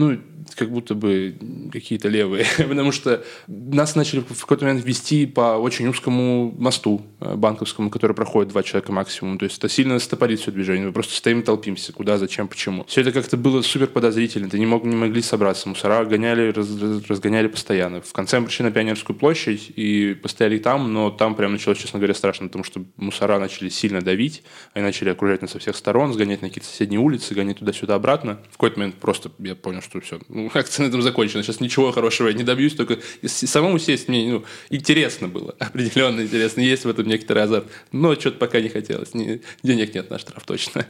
ну, 0.00 0.18
как 0.56 0.70
будто 0.70 0.94
бы 0.94 1.34
какие-то 1.72 2.08
левые, 2.08 2.46
потому 2.56 2.92
что 2.92 3.22
нас 3.46 3.94
начали 3.96 4.20
в 4.20 4.40
какой-то 4.40 4.64
момент 4.64 4.84
вести 4.84 5.26
по 5.26 5.58
очень 5.58 5.86
узкому 5.88 6.54
мосту 6.58 7.02
э, 7.20 7.34
банковскому, 7.34 7.90
который 7.90 8.12
проходит 8.14 8.50
два 8.50 8.62
человека 8.62 8.92
максимум. 8.92 9.38
То 9.38 9.44
есть 9.44 9.58
это 9.58 9.68
сильно 9.68 9.98
стопорит 9.98 10.40
все 10.40 10.50
движение. 10.50 10.86
Мы 10.86 10.92
просто 10.92 11.14
стоим 11.14 11.40
и 11.40 11.42
толпимся. 11.42 11.92
Куда, 11.92 12.18
зачем, 12.18 12.48
почему. 12.48 12.84
Все 12.84 13.02
это 13.02 13.12
как-то 13.12 13.36
было 13.36 13.62
супер 13.62 13.88
подозрительно. 13.88 14.48
Ты 14.48 14.58
не, 14.58 14.66
мог, 14.66 14.84
не 14.84 14.96
могли 14.96 15.22
собраться. 15.22 15.68
Мусора 15.68 16.04
гоняли, 16.04 16.50
раз, 16.52 16.68
разгоняли 17.08 17.48
постоянно. 17.48 18.00
В 18.00 18.12
конце 18.12 18.40
мы 18.40 18.46
пришли 18.46 18.64
на 18.64 18.70
Пионерскую 18.70 19.16
площадь 19.16 19.72
и 19.76 20.14
постояли 20.14 20.58
там, 20.58 20.92
но 20.92 21.10
там 21.10 21.34
прям 21.34 21.52
началось, 21.52 21.78
честно 21.78 21.98
говоря, 21.98 22.14
страшно, 22.14 22.46
потому 22.46 22.64
что 22.64 22.82
мусора 22.96 23.38
начали 23.38 23.68
сильно 23.68 24.00
давить. 24.00 24.42
Они 24.74 24.84
начали 24.84 25.10
окружать 25.10 25.42
нас 25.42 25.50
со 25.50 25.58
всех 25.58 25.76
сторон, 25.76 26.12
сгонять 26.12 26.42
на 26.42 26.48
какие-то 26.48 26.68
соседние 26.68 27.00
улицы, 27.00 27.34
гонять 27.34 27.58
туда-сюда 27.58 27.94
обратно. 27.94 28.38
В 28.50 28.52
какой-то 28.52 28.78
момент 28.78 28.96
просто 28.96 29.30
я 29.38 29.54
понял, 29.54 29.82
что 29.82 29.89
все, 29.98 30.20
ну, 30.28 30.48
акция 30.54 30.84
на 30.84 30.88
этом 30.88 31.02
закончена. 31.02 31.42
Сейчас 31.42 31.58
ничего 31.58 31.90
хорошего 31.90 32.28
я 32.28 32.34
не 32.34 32.44
добьюсь, 32.44 32.74
только 32.74 32.98
самому 33.24 33.78
сесть 33.80 34.06
мне 34.08 34.30
ну, 34.30 34.44
интересно 34.68 35.26
было, 35.26 35.56
определенно 35.58 36.20
интересно. 36.20 36.60
Есть 36.60 36.84
в 36.84 36.88
этом 36.88 37.08
некоторый 37.08 37.42
азарт. 37.42 37.66
Но 37.90 38.14
что-то 38.14 38.38
пока 38.38 38.60
не 38.60 38.68
хотелось. 38.68 39.14
Не, 39.14 39.40
денег 39.64 39.94
нет 39.94 40.10
на 40.10 40.18
штраф 40.18 40.44
точно. 40.44 40.86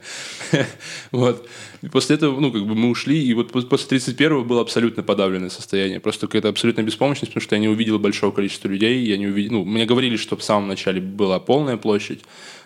вот. 1.12 1.48
После 1.92 2.16
этого, 2.16 2.38
ну, 2.38 2.52
как 2.52 2.66
бы 2.66 2.74
мы 2.74 2.90
ушли, 2.90 3.24
и 3.24 3.32
вот 3.32 3.52
после 3.52 3.98
31-го 3.98 4.44
было 4.44 4.60
абсолютно 4.60 5.02
подавленное 5.02 5.48
состояние. 5.48 6.00
Просто 6.00 6.26
какая-то 6.26 6.50
абсолютная 6.50 6.84
беспомощность, 6.84 7.32
потому 7.32 7.42
что 7.42 7.54
я 7.54 7.60
не 7.60 7.68
увидел 7.68 7.98
большого 7.98 8.32
количества 8.32 8.68
людей, 8.68 9.02
я 9.04 9.16
не 9.16 9.28
увидел, 9.28 9.52
ну, 9.52 9.64
мне 9.64 9.86
говорили, 9.86 10.16
что 10.16 10.36
в 10.36 10.42
самом 10.42 10.68
начале 10.68 11.00
была 11.00 11.40
полная 11.40 11.76
площадь, 11.76 12.20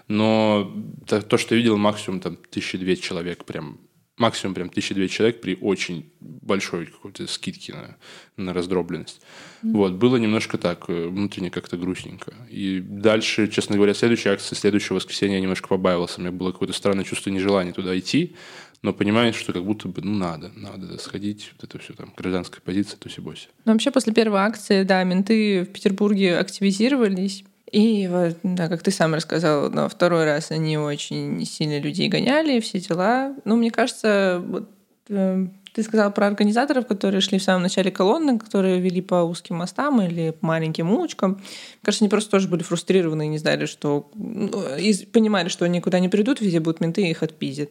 но 0.09 0.73
то, 1.07 1.38
что 1.38 1.55
я 1.55 1.61
видел, 1.61 1.77
максимум 1.77 2.20
там 2.20 2.37
тысячи 2.51 2.79
две 2.79 2.97
человек 2.97 3.44
прям 3.44 3.79
максимум 4.16 4.55
прям 4.55 4.68
1200 4.68 5.12
человек 5.12 5.40
при 5.40 5.59
очень 5.61 6.11
большой 6.20 6.87
какой-то 6.87 7.27
скидке 7.27 7.74
на, 7.74 7.96
на 8.37 8.53
раздробленность. 8.53 9.20
Mm-hmm. 9.62 9.72
Вот, 9.72 9.92
было 9.94 10.16
немножко 10.16 10.57
так, 10.57 10.85
э, 10.88 11.09
внутренне 11.09 11.50
как-то 11.50 11.77
грустненько. 11.77 12.33
И 12.48 12.81
дальше, 12.81 13.48
честно 13.48 13.77
говоря, 13.77 13.94
следующая 13.94 14.31
акция, 14.31 14.57
следующего 14.57 14.96
воскресенья 14.96 15.37
я 15.37 15.40
немножко 15.40 15.68
побаивался. 15.68 16.20
У 16.20 16.22
меня 16.22 16.33
было 16.33 16.53
какое-то 16.53 16.74
странное 16.74 17.05
чувство 17.05 17.31
нежелания 17.31 17.72
туда 17.72 17.98
идти, 17.98 18.37
но 18.83 18.92
понимаешь, 18.92 19.35
что 19.35 19.53
как 19.53 19.64
будто 19.64 19.88
бы, 19.88 20.03
ну, 20.03 20.14
надо, 20.14 20.53
надо 20.55 20.98
сходить, 20.98 21.53
вот 21.57 21.64
это 21.64 21.83
все 21.83 21.94
там, 21.94 22.12
гражданская 22.16 22.61
позиция, 22.62 22.98
то 22.98 23.09
боси. 23.20 23.48
Ну, 23.64 23.72
вообще, 23.72 23.90
после 23.90 24.12
первой 24.12 24.40
акции, 24.40 24.83
да, 24.85 25.03
менты 25.05 25.62
в 25.64 25.72
Петербурге 25.72 26.37
активизировались, 26.37 27.44
и 27.74 28.06
вот, 28.06 28.37
да, 28.44 28.68
как 28.68 28.82
ты 28.82 28.92
сам 28.92 29.14
рассказал, 29.14 29.68
на 29.68 29.88
второй 29.88 30.24
раз 30.24 30.52
они 30.52 30.78
очень 30.78 31.44
сильно 31.44 31.80
людей 31.80 32.08
гоняли, 32.08 32.60
все 32.60 32.78
дела. 32.78 33.34
Ну, 33.44 33.56
мне 33.56 33.72
кажется, 33.72 34.40
вот, 34.46 34.70
э, 35.08 35.48
ты 35.72 35.82
сказал 35.82 36.12
про 36.12 36.28
организаторов, 36.28 36.87
которые 36.87 37.20
шли 37.20 37.40
в 37.40 37.42
самом 37.42 37.62
начале 37.62 37.90
колонны, 37.90 38.38
которые 38.38 38.78
вели 38.78 39.02
по 39.02 39.24
узким 39.24 39.56
мостам 39.56 40.00
или 40.00 40.30
по 40.30 40.46
маленьким 40.46 40.92
улочкам. 40.92 41.32
Мне 41.32 41.40
кажется, 41.82 42.04
они 42.04 42.10
просто 42.10 42.30
тоже 42.30 42.46
были 42.46 42.62
фрустрированы 42.62 43.26
и 43.26 43.28
не 43.28 43.38
знали, 43.38 43.66
что... 43.66 44.08
Ну, 44.14 44.52
и 44.78 44.94
понимали, 45.06 45.48
что 45.48 45.64
они 45.64 45.78
никуда 45.78 45.98
не 45.98 46.08
придут, 46.08 46.40
везде 46.40 46.60
будут 46.60 46.80
менты, 46.80 47.02
и 47.02 47.10
их 47.10 47.24
отпиздят 47.24 47.70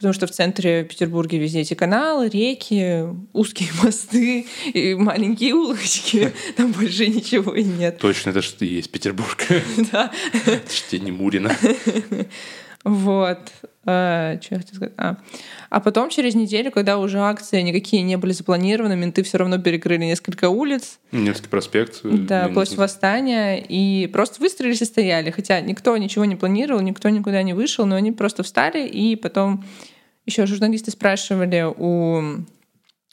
потому 0.00 0.14
что 0.14 0.26
в 0.26 0.30
центре 0.30 0.82
Петербурга 0.82 1.36
везде 1.36 1.60
эти 1.60 1.74
каналы, 1.74 2.30
реки, 2.30 3.04
узкие 3.34 3.68
мосты 3.82 4.46
и 4.72 4.94
маленькие 4.94 5.52
улочки. 5.52 6.32
Там 6.56 6.72
больше 6.72 7.06
ничего 7.06 7.54
и 7.54 7.62
нет. 7.62 7.98
Точно, 7.98 8.30
это 8.30 8.40
что 8.40 8.64
и 8.64 8.68
есть 8.68 8.90
Петербург. 8.90 9.36
Да. 9.92 10.10
Это 10.46 10.72
что 10.72 10.98
не 10.98 11.12
Мурина. 11.12 11.54
Вот. 12.82 13.52
А, 13.84 14.38
что 14.40 14.54
я 14.54 14.60
хотела 14.60 14.76
сказать? 14.76 14.94
А. 14.96 15.16
а 15.68 15.80
потом 15.80 16.08
через 16.08 16.34
неделю, 16.34 16.70
когда 16.70 16.98
уже 16.98 17.18
акции 17.18 17.60
никакие 17.60 18.02
не 18.02 18.16
были 18.16 18.32
запланированы, 18.32 18.96
менты 18.96 19.22
все 19.22 19.36
равно 19.36 19.58
перекрыли 19.58 20.04
несколько 20.04 20.48
улиц. 20.48 20.98
Невский 21.12 21.48
проспект. 21.48 22.00
Э, 22.04 22.08
да, 22.10 22.48
площадь 22.48 22.76
Восстания. 22.76 23.58
И 23.58 24.06
просто 24.06 24.40
выстроились 24.40 24.80
и 24.80 24.86
стояли. 24.86 25.30
Хотя 25.30 25.60
никто 25.60 25.94
ничего 25.98 26.24
не 26.24 26.36
планировал, 26.36 26.80
никто 26.80 27.10
никуда 27.10 27.42
не 27.42 27.52
вышел, 27.52 27.84
но 27.84 27.96
они 27.96 28.12
просто 28.12 28.42
встали 28.42 28.86
и 28.86 29.14
потом 29.14 29.64
еще 30.30 30.46
журналисты 30.46 30.90
спрашивали 30.92 31.66
у 31.76 32.44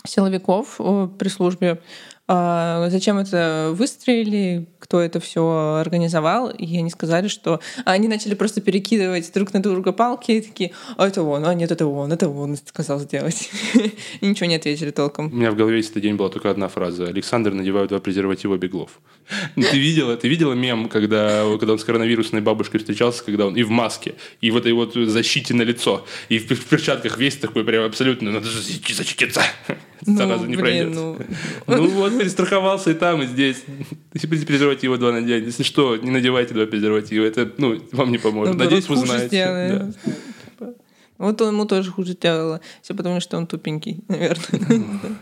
силовиков 0.06 0.80
при 1.18 1.28
службе, 1.28 1.82
а, 2.28 2.90
зачем 2.90 3.18
это 3.18 3.72
выстроили, 3.74 4.68
кто 4.80 5.00
это 5.00 5.20
все 5.22 5.78
организовал, 5.80 6.50
и 6.50 6.78
они 6.78 6.90
сказали, 6.90 7.30
что 7.30 7.62
они 7.86 8.10
начали 8.10 8.36
просто 8.36 8.60
перекидывать 8.60 9.32
друг 9.34 9.54
на 9.54 9.62
друга 9.62 9.94
палки, 9.94 10.32
и 10.32 10.42
такие, 10.42 10.72
а 10.98 11.08
это 11.08 11.24
он, 11.24 11.46
а 11.46 11.54
нет, 11.54 11.72
это 11.72 11.88
он, 11.88 12.12
это 12.12 12.28
он 12.28 12.58
сказал 12.58 13.00
сделать. 13.00 13.50
и 14.22 14.26
ничего 14.28 14.48
не 14.48 14.56
ответили 14.56 14.92
толком. 14.92 15.28
У 15.28 15.36
меня 15.36 15.52
в 15.52 15.56
голове 15.56 15.78
весь 15.78 15.90
этот 15.90 16.04
день 16.04 16.16
была 16.16 16.28
только 16.28 16.52
одна 16.52 16.68
фраза. 16.68 17.08
Александр 17.08 17.54
надевает 17.54 17.90
два 17.90 18.00
презерватива 18.00 18.58
беглов. 18.58 19.00
Ты 19.56 19.78
видела, 19.78 20.16
ты 20.16 20.30
видела 20.30 20.54
мем, 20.54 20.88
когда, 20.88 21.44
когда 21.60 21.74
он 21.74 21.80
с 21.80 21.84
коронавирусной 21.84 22.42
бабушкой 22.42 22.80
встречался, 22.80 23.24
когда 23.24 23.46
он 23.48 23.58
и 23.58 23.64
в 23.64 23.70
маске, 23.70 24.16
и 24.40 24.52
в 24.52 24.58
этой 24.58 24.72
вот 24.72 24.94
защите 24.94 25.54
на 25.54 25.64
лицо, 25.64 26.06
и 26.30 26.40
в 26.40 26.66
перчатках 26.66 27.18
весь 27.18 27.36
такой 27.36 27.66
прям 27.66 27.84
абсолютно, 27.86 28.32
надо 28.32 28.48
защититься. 28.48 29.42
Ну, 30.06 30.46
не 30.46 30.56
блин, 30.56 30.94
ну... 30.94 31.18
ну 31.68 31.88
вот, 31.90 32.18
перестраховался 32.18 32.92
и 32.92 32.94
там, 32.94 33.22
и 33.22 33.26
здесь. 33.26 33.64
Презерватива 34.12 34.98
два 34.98 35.12
надень. 35.12 35.46
Если 35.46 35.64
что, 35.64 35.96
не 35.98 36.12
надевайте 36.12 36.54
два 36.54 36.66
презерватива. 36.66 37.26
Это, 37.26 37.52
ну, 37.58 37.82
вам 37.92 38.12
не 38.12 38.18
поможет. 38.18 38.54
Ну, 38.54 38.64
Надеюсь, 38.64 38.88
вы 38.88 38.98
знаете. 38.98 39.94
Да. 40.60 40.74
Вот 41.18 41.42
ему 41.42 41.66
тоже 41.66 41.92
хуже 41.92 42.14
сделало. 42.14 42.62
Все 42.82 42.94
потому, 42.94 43.20
что 43.20 43.38
он 43.38 43.48
тупенький, 43.48 44.04
наверное. 44.08 44.84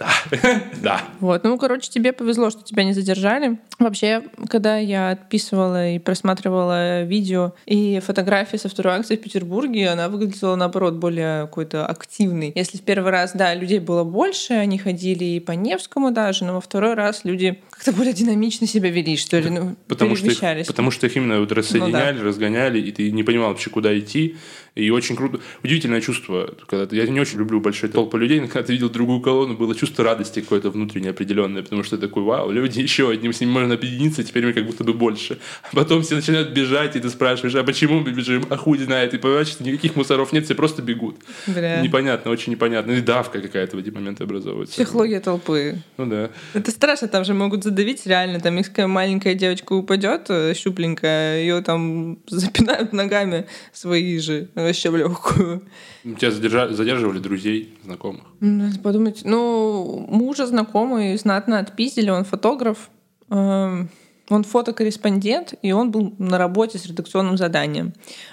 Да, 0.00 0.08
да. 0.82 1.02
Вот, 1.20 1.44
ну, 1.44 1.58
короче, 1.58 1.90
тебе 1.90 2.14
повезло, 2.14 2.48
что 2.48 2.62
тебя 2.62 2.84
не 2.84 2.94
задержали. 2.94 3.58
Вообще, 3.78 4.22
когда 4.48 4.78
я 4.78 5.10
отписывала 5.10 5.90
и 5.90 5.98
просматривала 5.98 7.02
видео 7.02 7.52
и 7.66 8.00
фотографии 8.00 8.56
со 8.56 8.70
второй 8.70 8.94
акции 8.94 9.16
в 9.16 9.20
Петербурге, 9.20 9.90
она 9.90 10.08
выглядела, 10.08 10.56
наоборот, 10.56 10.94
более 10.94 11.42
какой-то 11.42 11.84
активной. 11.84 12.52
Если 12.54 12.78
в 12.78 12.82
первый 12.82 13.12
раз, 13.12 13.32
да, 13.34 13.54
людей 13.54 13.78
было 13.78 14.02
больше, 14.02 14.54
они 14.54 14.78
ходили 14.78 15.24
и 15.24 15.40
по 15.40 15.52
Невскому 15.52 16.12
даже, 16.12 16.46
но 16.46 16.54
во 16.54 16.62
второй 16.62 16.94
раз 16.94 17.24
люди 17.24 17.60
как-то 17.68 17.92
более 17.92 18.14
динамично 18.14 18.66
себя 18.66 18.88
вели, 18.88 19.18
что 19.18 19.38
ли, 19.38 19.50
ну, 19.50 19.76
потому 19.86 20.16
что 20.16 20.28
их, 20.28 20.66
Потому 20.66 20.90
что 20.90 21.06
их 21.08 21.16
именно 21.16 21.40
вот 21.40 21.52
рассоединяли, 21.52 22.14
ну, 22.14 22.18
да. 22.20 22.24
разгоняли, 22.24 22.80
и 22.80 22.90
ты 22.90 23.10
не 23.10 23.22
понимал 23.22 23.50
вообще, 23.50 23.68
куда 23.68 23.96
идти. 23.98 24.36
И 24.74 24.90
очень 24.90 25.16
круто. 25.16 25.40
Удивительное 25.64 26.00
чувство. 26.00 26.54
Когда 26.66 26.86
ты, 26.86 26.96
я 26.96 27.06
не 27.06 27.20
очень 27.20 27.38
люблю 27.38 27.60
большие 27.60 27.90
толпы 27.90 28.18
людей, 28.18 28.40
но 28.40 28.46
когда 28.46 28.62
ты 28.62 28.72
видел 28.72 28.88
другую 28.88 29.20
колонну, 29.20 29.56
было 29.56 29.74
чувство 29.74 30.04
радости 30.04 30.40
какое-то 30.40 30.70
внутреннее 30.70 31.10
определенное, 31.10 31.62
потому 31.62 31.82
что 31.82 31.98
такой, 31.98 32.22
вау, 32.22 32.50
люди 32.50 32.80
еще 32.80 33.10
одним, 33.10 33.32
с 33.32 33.40
ними 33.40 33.50
можно 33.50 33.74
объединиться, 33.74 34.22
теперь 34.22 34.46
мы 34.46 34.52
как 34.52 34.66
будто 34.66 34.84
бы 34.84 34.92
больше. 34.92 35.38
А 35.62 35.74
потом 35.74 36.02
все 36.02 36.16
начинают 36.16 36.50
бежать, 36.50 36.96
и 36.96 37.00
ты 37.00 37.10
спрашиваешь, 37.10 37.54
а 37.54 37.64
почему 37.64 38.00
мы 38.00 38.12
бежим? 38.12 38.44
А 38.48 38.56
хуй 38.56 38.78
знает. 38.78 39.12
И 39.14 39.18
понимаешь, 39.18 39.48
что 39.48 39.64
никаких 39.64 39.96
мусоров 39.96 40.32
нет, 40.32 40.44
все 40.44 40.54
просто 40.54 40.82
бегут. 40.82 41.16
Бля. 41.46 41.80
Непонятно, 41.80 42.30
очень 42.30 42.52
непонятно. 42.52 42.92
И 42.92 43.00
давка 43.00 43.40
какая-то 43.40 43.76
в 43.76 43.80
эти 43.80 43.90
моменты 43.90 44.24
образовывается. 44.24 44.74
Психология 44.74 45.20
толпы. 45.20 45.78
Ну 45.96 46.06
да. 46.06 46.30
Это 46.54 46.70
страшно, 46.70 47.08
там 47.08 47.24
же 47.24 47.34
могут 47.34 47.64
задавить 47.64 48.06
реально. 48.06 48.40
Там 48.40 48.56
если 48.56 48.84
маленькая 48.84 49.34
девочка 49.34 49.72
упадет, 49.72 50.26
э, 50.28 50.54
щупленькая, 50.54 51.40
ее 51.40 51.60
там 51.62 52.18
запинают 52.26 52.92
ногами 52.92 53.46
свои 53.72 54.18
же 54.18 54.48
вообще 54.66 54.90
в 54.90 54.96
легкую. 54.96 55.62
Тебя 56.02 56.30
задержали, 56.30 56.74
задерживали 56.74 57.18
друзей, 57.18 57.78
знакомых? 57.84 58.22
Надо 58.40 58.78
подумать. 58.80 59.22
Ну, 59.24 60.06
мужа 60.08 60.46
знакомый 60.46 61.16
знатно 61.16 61.58
отпиздили, 61.58 62.10
он 62.10 62.24
фотограф. 62.24 62.90
Эм, 63.30 63.88
он 64.30 64.44
фотокорреспондент, 64.44 65.54
и 65.62 65.72
он 65.72 65.90
был 65.90 66.14
на 66.18 66.38
работе 66.38 66.78
с 66.78 66.86
редакционным 66.86 67.36
заданием 67.36 67.92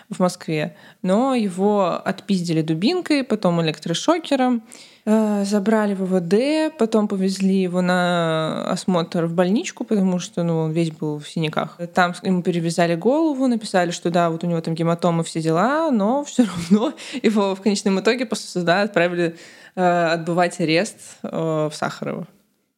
в 0.09 0.19
Москве. 0.19 0.75
Но 1.01 1.35
его 1.35 2.01
отпиздили 2.03 2.61
дубинкой, 2.61 3.23
потом 3.23 3.61
электрошокером. 3.61 4.63
Э, 5.09 5.45
забрали 5.45 5.93
в 5.93 6.03
ВВД, 6.03 6.77
потом 6.77 7.07
повезли 7.07 7.61
его 7.61 7.79
на 7.81 8.69
осмотр 8.69 9.23
в 9.25 9.33
больничку, 9.33 9.85
потому 9.85 10.19
что 10.19 10.43
ну, 10.43 10.59
он 10.59 10.71
весь 10.71 10.91
был 10.91 11.17
в 11.19 11.29
синяках. 11.29 11.79
Там 11.93 12.13
ему 12.23 12.41
перевязали 12.43 12.95
голову, 12.95 13.47
написали, 13.47 13.91
что 13.91 14.09
да, 14.11 14.29
вот 14.29 14.43
у 14.43 14.47
него 14.47 14.59
там 14.59 14.75
гематомы, 14.75 15.23
все 15.23 15.41
дела, 15.41 15.91
но 15.91 16.23
все 16.25 16.43
равно 16.43 16.93
его 17.23 17.55
в 17.55 17.61
конечном 17.61 18.01
итоге 18.01 18.25
после 18.25 18.49
суда 18.49 18.81
отправили 18.81 19.37
э, 19.75 20.05
отбывать 20.07 20.59
арест 20.59 20.97
э, 21.23 21.69
в 21.71 21.71
Сахарово. 21.73 22.27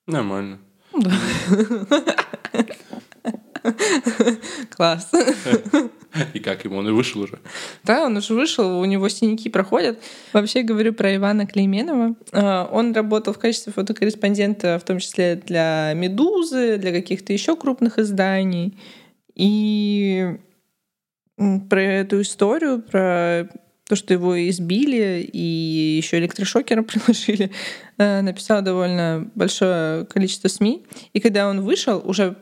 Нормально. 0.05 0.59
Класс. 4.69 5.11
И 6.33 6.39
как 6.39 6.65
ему? 6.65 6.77
Он 6.77 6.87
и 6.87 6.91
вышел 6.91 7.21
уже. 7.21 7.39
Да, 7.83 8.05
он 8.05 8.17
уже 8.17 8.33
вышел, 8.33 8.79
у 8.79 8.85
него 8.85 9.09
синяки 9.09 9.49
проходят. 9.49 9.99
Вообще 10.33 10.63
говорю 10.63 10.93
про 10.93 11.15
Ивана 11.15 11.45
Клейменова. 11.45 12.15
А, 12.31 12.69
Он 12.71 12.93
работал 12.93 13.33
в 13.33 13.37
качестве 13.37 13.71
фотокорреспондента, 13.73 14.79
в 14.79 14.83
том 14.83 14.99
числе 14.99 15.35
для 15.35 15.93
«Медузы», 15.93 16.77
для 16.77 16.91
каких-то 16.91 17.31
еще 17.31 17.55
крупных 17.55 17.99
изданий. 17.99 18.77
И 19.35 20.37
про 21.69 21.81
эту 21.81 22.21
историю, 22.21 22.81
про 22.81 23.47
то, 23.89 23.95
что 23.95 24.13
его 24.13 24.39
избили 24.47 25.27
и 25.33 25.97
еще 25.97 26.19
электрошокером 26.19 26.83
приложили, 26.85 27.51
э, 27.97 28.21
написал 28.21 28.61
довольно 28.61 29.31
большое 29.33 30.05
количество 30.05 30.47
СМИ. 30.47 30.83
И 31.13 31.19
когда 31.19 31.49
он 31.49 31.61
вышел, 31.61 31.99
уже 32.05 32.35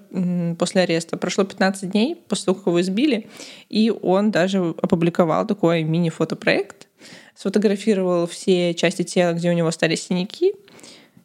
после 0.60 0.82
ареста, 0.82 1.16
прошло 1.16 1.46
15 1.46 1.90
дней 1.90 2.18
после 2.28 2.46
того, 2.46 2.56
как 2.58 2.68
его 2.68 2.82
избили, 2.82 3.28
и 3.70 3.90
он 3.90 4.30
даже 4.30 4.60
опубликовал 4.82 5.48
такой 5.48 5.84
мини-фотопроект, 5.84 6.90
сфотографировал 7.34 8.28
все 8.28 8.74
части 8.74 9.04
тела, 9.04 9.32
где 9.32 9.50
у 9.50 9.54
него 9.54 9.70
остались 9.70 10.04
синяки, 10.04 10.54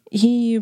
и 0.09 0.61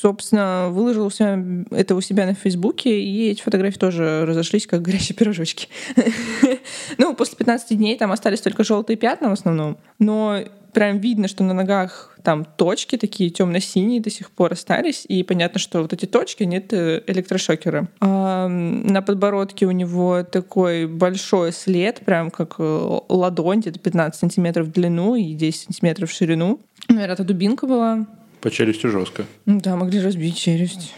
собственно, 0.00 0.68
выложил 0.70 1.06
у 1.06 1.10
себя, 1.10 1.38
это 1.70 1.94
у 1.94 2.00
себя 2.00 2.26
на 2.26 2.34
Фейсбуке, 2.34 3.00
и 3.00 3.30
эти 3.30 3.42
фотографии 3.42 3.78
тоже 3.78 4.24
разошлись, 4.26 4.66
как 4.66 4.82
горячие 4.82 5.16
пирожочки. 5.16 5.68
Ну, 6.98 7.14
после 7.14 7.36
15 7.36 7.76
дней 7.76 7.96
там 7.96 8.12
остались 8.12 8.40
только 8.40 8.64
желтые 8.64 8.96
пятна 8.96 9.30
в 9.30 9.32
основном, 9.32 9.78
но 9.98 10.40
прям 10.72 10.98
видно, 10.98 11.28
что 11.28 11.44
на 11.44 11.54
ногах 11.54 12.16
там 12.22 12.44
точки 12.44 12.96
такие 12.96 13.30
темно-синие 13.30 14.00
до 14.00 14.10
сих 14.10 14.30
пор 14.30 14.52
остались, 14.52 15.04
и 15.08 15.22
понятно, 15.22 15.58
что 15.58 15.82
вот 15.82 15.92
эти 15.92 16.06
точки 16.06 16.44
нет 16.44 16.72
электрошокера. 16.72 17.88
А 18.00 18.48
на 18.48 19.02
подбородке 19.02 19.66
у 19.66 19.70
него 19.70 20.22
такой 20.22 20.86
большой 20.86 21.52
след, 21.52 22.00
прям 22.00 22.30
как 22.30 22.56
э, 22.58 22.98
ладонь, 23.08 23.60
где-то 23.60 23.78
15 23.78 24.20
сантиметров 24.20 24.66
в 24.66 24.72
длину 24.72 25.14
и 25.14 25.32
10 25.34 25.64
сантиметров 25.64 26.10
в 26.10 26.14
ширину. 26.14 26.60
Наверное, 26.88 27.14
это 27.14 27.24
дубинка 27.24 27.66
была. 27.66 28.06
По 28.40 28.50
челюсти 28.50 28.86
жестко. 28.86 29.24
Ну 29.46 29.60
Да, 29.60 29.76
могли 29.76 30.00
разбить 30.00 30.36
челюсть. 30.36 30.94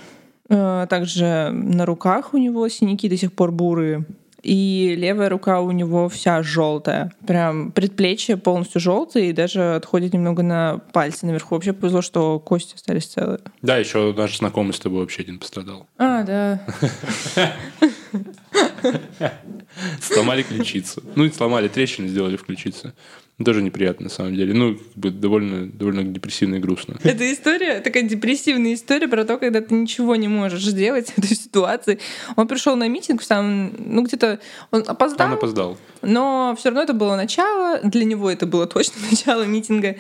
А 0.49 0.87
Также 0.87 1.51
на 1.53 1.87
руках 1.87 2.35
у 2.35 2.39
него 2.39 2.69
синяки 2.69 3.09
до 3.09 3.17
сих 3.17 3.33
пор 3.33 3.53
бурые. 3.53 4.05
И 4.43 4.95
левая 4.99 5.29
рука 5.29 5.61
у 5.61 5.71
него 5.71 6.09
вся 6.09 6.43
желтая. 6.43 7.13
Прям 7.27 7.71
предплечье 7.71 8.37
полностью 8.37 8.81
желтое 8.81 9.31
и 9.31 9.33
даже 9.33 9.77
отходит 9.77 10.13
немного 10.13 10.43
на 10.43 10.79
пальцы 10.93 11.27
наверху. 11.27 11.55
Вообще 11.55 11.73
повезло, 11.73 12.03
что 12.03 12.41
кости 12.41 12.75
остались 12.75 13.07
целые. 13.07 13.39
Да, 13.63 13.77
еще 13.77 14.13
наш 14.17 14.39
знакомый 14.39 14.75
с 14.75 14.81
тобой 14.81 15.01
вообще 15.01 15.23
один 15.23 15.39
пострадал. 15.39 15.87
А, 15.97 16.25
да. 16.25 16.61
Сломали 20.01 20.43
ключицу. 20.43 21.03
Ну, 21.15 21.25
и 21.25 21.31
сломали 21.31 21.69
трещины, 21.69 22.09
сделали 22.09 22.37
в 22.37 22.45
ключице. 22.45 22.93
Тоже 23.43 23.63
неприятно, 23.63 24.05
на 24.05 24.11
самом 24.11 24.37
деле. 24.37 24.53
Ну, 24.55 24.77
как 24.77 24.97
бы 24.97 25.11
довольно, 25.11 25.67
довольно 25.67 26.05
депрессивно 26.05 26.57
и 26.57 26.59
грустно. 26.59 26.97
Это 27.03 27.33
история, 27.33 27.81
такая 27.81 28.03
депрессивная 28.05 28.75
история 28.75 29.09
про 29.09 29.25
то, 29.25 29.39
когда 29.39 29.61
ты 29.61 29.75
ничего 29.75 30.15
не 30.17 30.29
можешь 30.29 30.63
сделать 30.63 31.09
в 31.11 31.19
этой 31.19 31.35
ситуации. 31.37 31.99
Он 32.37 32.47
пришел 32.47 32.77
на 32.77 32.89
митинг 32.89 33.23
в 33.23 33.25
самом, 33.25 33.73
ну 33.79 34.03
где-то 34.03 34.39
он 34.71 34.85
опоздал, 34.87 35.29
Он 35.29 35.33
опоздал. 35.35 35.79
но 36.03 36.55
все 36.59 36.69
равно 36.69 36.83
это 36.83 36.93
было 36.93 37.17
начало, 37.17 37.81
для 37.83 38.05
него 38.05 38.31
это 38.31 38.47
было 38.47 38.67
точно 38.67 38.95
начало 39.11 39.43
митинга, 39.45 39.97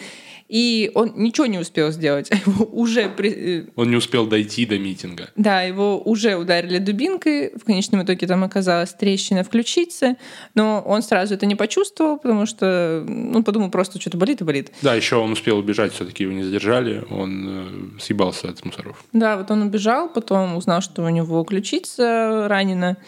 и 0.53 0.91
он 0.95 1.15
ничего 1.17 1.47
не 1.47 1.59
успел 1.59 1.91
сделать, 1.93 2.31
а 2.31 2.35
его 2.35 2.67
уже 2.67 3.09
при- 3.09 3.61
э, 3.61 3.65
Он 3.75 3.89
не 3.89 3.97
успел 3.97 4.27
дойти 4.27 4.67
до 4.67 4.79
митинга. 4.79 5.31
Да, 5.35 5.63
его 5.63 5.99
уже 5.99 6.37
ударили 6.37 6.77
дубинкой. 6.77 7.53
В 7.57 7.65
конечном 7.65 8.03
итоге 8.03 8.27
там 8.27 8.45
оказалась 8.45 8.93
трещина 8.93 9.45
в 9.45 9.49
ключице. 9.49 10.17
Но 10.55 10.83
он 10.87 11.01
сразу 11.03 11.33
это 11.33 11.47
не 11.47 11.55
почувствовал, 11.55 12.19
потому 12.19 12.45
что 12.45 13.03
ну, 13.09 13.43
подумал 13.43 13.71
просто, 13.71 13.99
что-то 13.99 14.19
болит 14.19 14.43
и 14.43 14.45
болит. 14.45 14.73
Да, 14.83 14.95
еще 14.95 15.17
он 15.17 15.33
успел 15.33 15.57
убежать, 15.57 15.95
все-таки 15.95 16.25
его 16.25 16.35
не 16.35 16.43
задержали. 16.43 17.03
Он 17.09 17.97
э, 17.97 18.01
съебался 18.01 18.51
от 18.51 18.63
мусоров. 18.63 19.03
Да, 19.15 19.39
вот 19.39 19.51
он 19.51 19.63
убежал, 19.63 20.11
потом 20.11 20.57
узнал, 20.57 20.83
что 20.83 21.03
у 21.03 21.09
него 21.09 21.43
ключица 21.45 22.47
ранена. 22.47 22.99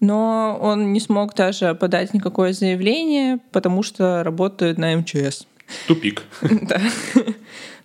Но 0.00 0.58
он 0.60 0.92
не 0.92 1.00
смог 1.00 1.34
даже 1.34 1.74
подать 1.74 2.12
никакое 2.12 2.52
заявление, 2.52 3.38
потому 3.52 3.82
что 3.82 4.22
работает 4.22 4.76
на 4.76 4.94
МЧС. 4.96 5.46
Тупик. 5.86 6.22
Да. 6.62 6.80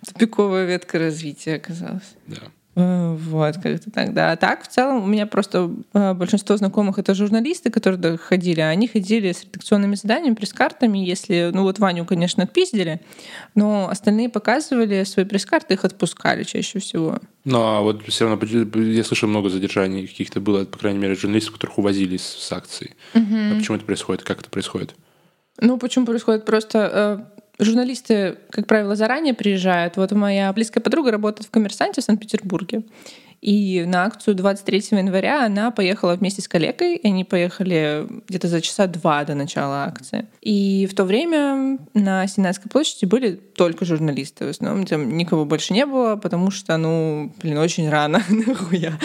Тупиковая 0.06 0.66
ветка 0.66 0.98
развития 0.98 1.56
оказалась. 1.56 2.14
Да. 2.26 2.42
Э, 2.76 3.16
Вот, 3.18 3.56
как-то 3.56 3.90
так, 3.90 4.12
да. 4.12 4.32
А 4.32 4.36
так, 4.36 4.62
в 4.62 4.68
целом, 4.68 5.02
у 5.02 5.06
меня 5.06 5.26
просто 5.26 5.70
э, 5.94 6.12
большинство 6.12 6.56
знакомых— 6.58 6.98
это 7.00 7.14
журналисты, 7.14 7.70
которые 7.70 8.18
ходили, 8.18 8.60
а 8.60 8.68
они 8.68 8.86
ходили 8.86 9.32
с 9.32 9.44
редакционными 9.44 9.94
заданиями, 9.94 10.34
пресс-картами, 10.34 10.98
если... 10.98 11.50
Ну 11.54 11.62
вот 11.62 11.78
Ваню, 11.78 12.04
конечно, 12.04 12.44
отпиздили, 12.44 13.00
но 13.54 13.88
остальные 13.88 14.28
показывали 14.28 15.04
свои 15.04 15.24
пресс-карты, 15.24 15.74
их 15.74 15.84
отпускали 15.86 16.44
чаще 16.44 16.78
всего. 16.78 17.18
Ну, 17.44 17.62
а 17.62 17.80
вот 17.80 18.06
все 18.08 18.28
равно, 18.28 18.46
я 18.82 19.04
слышал, 19.04 19.28
много 19.28 19.48
задержаний 19.48 20.06
каких-то 20.06 20.40
было, 20.40 20.66
по 20.66 20.78
крайней 20.78 20.98
мере, 20.98 21.14
журналистов, 21.14 21.54
которых 21.54 21.78
увозили 21.78 22.18
с, 22.18 22.26
с 22.26 22.52
акций. 22.52 22.94
А 23.14 23.54
почему 23.56 23.78
это 23.78 23.86
происходит? 23.86 24.22
Как 24.22 24.40
это 24.40 24.50
происходит? 24.50 24.94
Ну, 25.58 25.78
почему 25.78 26.04
происходит? 26.04 26.44
Просто 26.44 27.26
э, 27.32 27.35
журналисты, 27.58 28.38
как 28.50 28.66
правило, 28.66 28.96
заранее 28.96 29.34
приезжают. 29.34 29.96
Вот 29.96 30.12
моя 30.12 30.52
близкая 30.52 30.82
подруга 30.82 31.10
работает 31.10 31.46
в 31.46 31.50
«Коммерсанте» 31.50 32.00
в 32.00 32.04
Санкт-Петербурге. 32.04 32.82
И 33.42 33.84
на 33.86 34.04
акцию 34.04 34.34
23 34.34 34.78
января 34.92 35.44
она 35.44 35.70
поехала 35.70 36.16
вместе 36.16 36.42
с 36.42 36.48
коллегой. 36.48 36.96
И 36.96 37.06
они 37.06 37.24
поехали 37.24 38.06
где-то 38.28 38.48
за 38.48 38.60
часа 38.60 38.86
два 38.86 39.24
до 39.24 39.34
начала 39.34 39.84
акции. 39.84 40.26
И 40.40 40.88
в 40.90 40.94
то 40.94 41.04
время 41.04 41.78
на 41.94 42.26
Сенатской 42.26 42.70
площади 42.70 43.04
были 43.04 43.32
только 43.32 43.84
журналисты. 43.84 44.46
В 44.46 44.50
основном 44.50 44.86
там 44.86 45.16
никого 45.16 45.44
больше 45.44 45.74
не 45.74 45.86
было, 45.86 46.16
потому 46.16 46.50
что, 46.50 46.76
ну, 46.76 47.32
блин, 47.40 47.58
очень 47.58 47.88
рано. 47.88 48.22
Нахуя. 48.28 48.98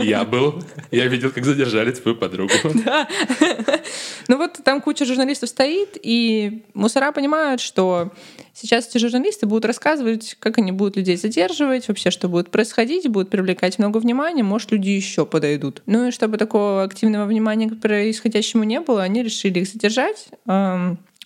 Я 0.00 0.24
был. 0.24 0.62
Я 0.90 1.06
видел, 1.06 1.30
как 1.30 1.44
задержали 1.44 1.92
твою 1.92 2.16
подругу. 2.16 2.52
Да. 2.84 3.08
Ну 4.28 4.36
вот 4.36 4.60
там 4.64 4.80
куча 4.80 5.04
журналистов 5.04 5.48
стоит, 5.48 5.98
и 6.02 6.62
мусора 6.74 7.12
понимают, 7.12 7.60
что 7.60 8.12
сейчас 8.52 8.88
эти 8.88 8.98
журналисты 8.98 9.46
будут 9.46 9.64
рассказывать, 9.64 10.36
как 10.38 10.58
они 10.58 10.72
будут 10.72 10.96
людей 10.96 11.16
задерживать, 11.16 11.88
вообще, 11.88 12.10
что 12.10 12.28
будет 12.28 12.50
происходить, 12.50 13.08
будут 13.08 13.30
привлекать 13.30 13.78
много 13.78 13.98
внимания, 13.98 14.42
может, 14.42 14.70
люди 14.70 14.90
еще 14.90 15.26
подойдут. 15.26 15.82
Ну 15.86 16.08
и 16.08 16.10
чтобы 16.10 16.36
такого 16.36 16.82
активного 16.82 17.26
внимания 17.26 17.68
к 17.68 17.80
происходящему 17.80 18.64
не 18.64 18.80
было, 18.80 19.02
они 19.02 19.22
решили 19.22 19.60
их 19.60 19.68
задержать. 19.68 20.28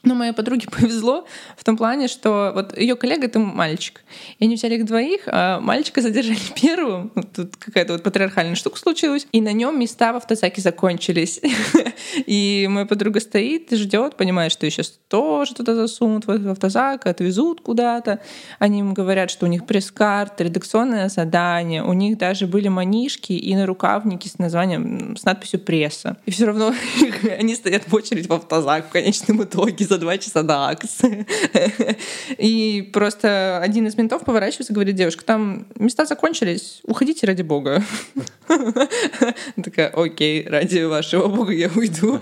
Но 0.03 0.15
моей 0.15 0.33
подруге 0.33 0.67
повезло 0.71 1.27
в 1.57 1.65
том 1.65 1.77
плане, 1.77 2.09
что 2.09 2.53
вот 2.55 2.77
ее 2.77 2.97
коллега 2.97 3.27
это 3.27 3.39
мальчик. 3.39 4.03
И 4.39 4.45
они 4.45 4.57
взяли 4.57 4.77
их 4.77 4.85
двоих, 4.85 5.23
а 5.27 5.61
мальчика 5.61 6.01
задержали 6.01 6.39
первым. 6.61 7.11
Тут 7.35 7.57
какая-то 7.57 7.95
вот 7.95 8.03
патриархальная 8.03 8.55
штука 8.55 8.79
случилась. 8.79 9.27
И 9.33 9.41
на 9.41 9.53
нем 9.53 9.79
места 9.79 10.13
в 10.13 10.17
автозаке 10.17 10.61
закончились. 10.61 11.41
И 12.27 12.67
моя 12.71 12.87
подруга 12.87 13.21
стоит 13.21 13.71
ждет, 13.73 14.17
понимает, 14.17 14.53
что 14.53 14.67
ее 14.67 14.71
сейчас 14.71 14.99
тоже 15.09 15.55
туда 15.55 15.75
засунут 15.75 16.27
в 16.27 16.51
автозак, 16.51 17.07
отвезут 17.07 17.61
куда-то. 17.61 18.21
Они 18.59 18.81
им 18.81 18.95
говорят, 18.95 19.31
что 19.31 19.47
у 19.47 19.49
них 19.49 19.67
пресс-карта, 19.67 20.45
редакционное 20.45 21.09
задание, 21.09 21.83
у 21.83 21.93
них 21.93 22.19
даже 22.19 22.47
были 22.47 22.69
манишки 22.69 23.33
и 23.33 23.55
нарукавники 23.55 24.29
с 24.29 24.39
названием, 24.39 25.17
с 25.17 25.25
надписью 25.25 25.61
«пресса». 25.61 26.17
И 26.27 26.31
все 26.31 26.47
равно 26.47 26.75
они 27.39 27.55
стоят 27.55 27.85
в 27.87 27.95
очередь 27.95 28.29
в 28.29 28.33
автозак 28.33 28.89
в 28.89 28.91
конечном 28.91 29.45
итоге 29.45 29.85
за 29.93 29.99
два 29.99 30.17
часа 30.17 30.43
до 30.43 30.69
акции. 30.69 31.27
И 32.39 32.91
просто 32.95 33.61
один 33.63 33.87
из 33.87 33.95
ментов 33.95 34.25
поворачивается 34.25 34.73
и 34.73 34.75
говорит, 34.75 34.95
девушка, 34.95 35.23
там 35.23 35.67
места 35.77 36.07
закончились, 36.07 36.81
уходите 36.85 37.27
ради 37.27 37.43
бога. 37.43 37.83
Такая, 39.63 39.89
окей, 39.89 40.49
ради 40.49 40.81
вашего 40.85 41.29
бога 41.29 41.53
я 41.53 41.71
уйду. 41.77 42.21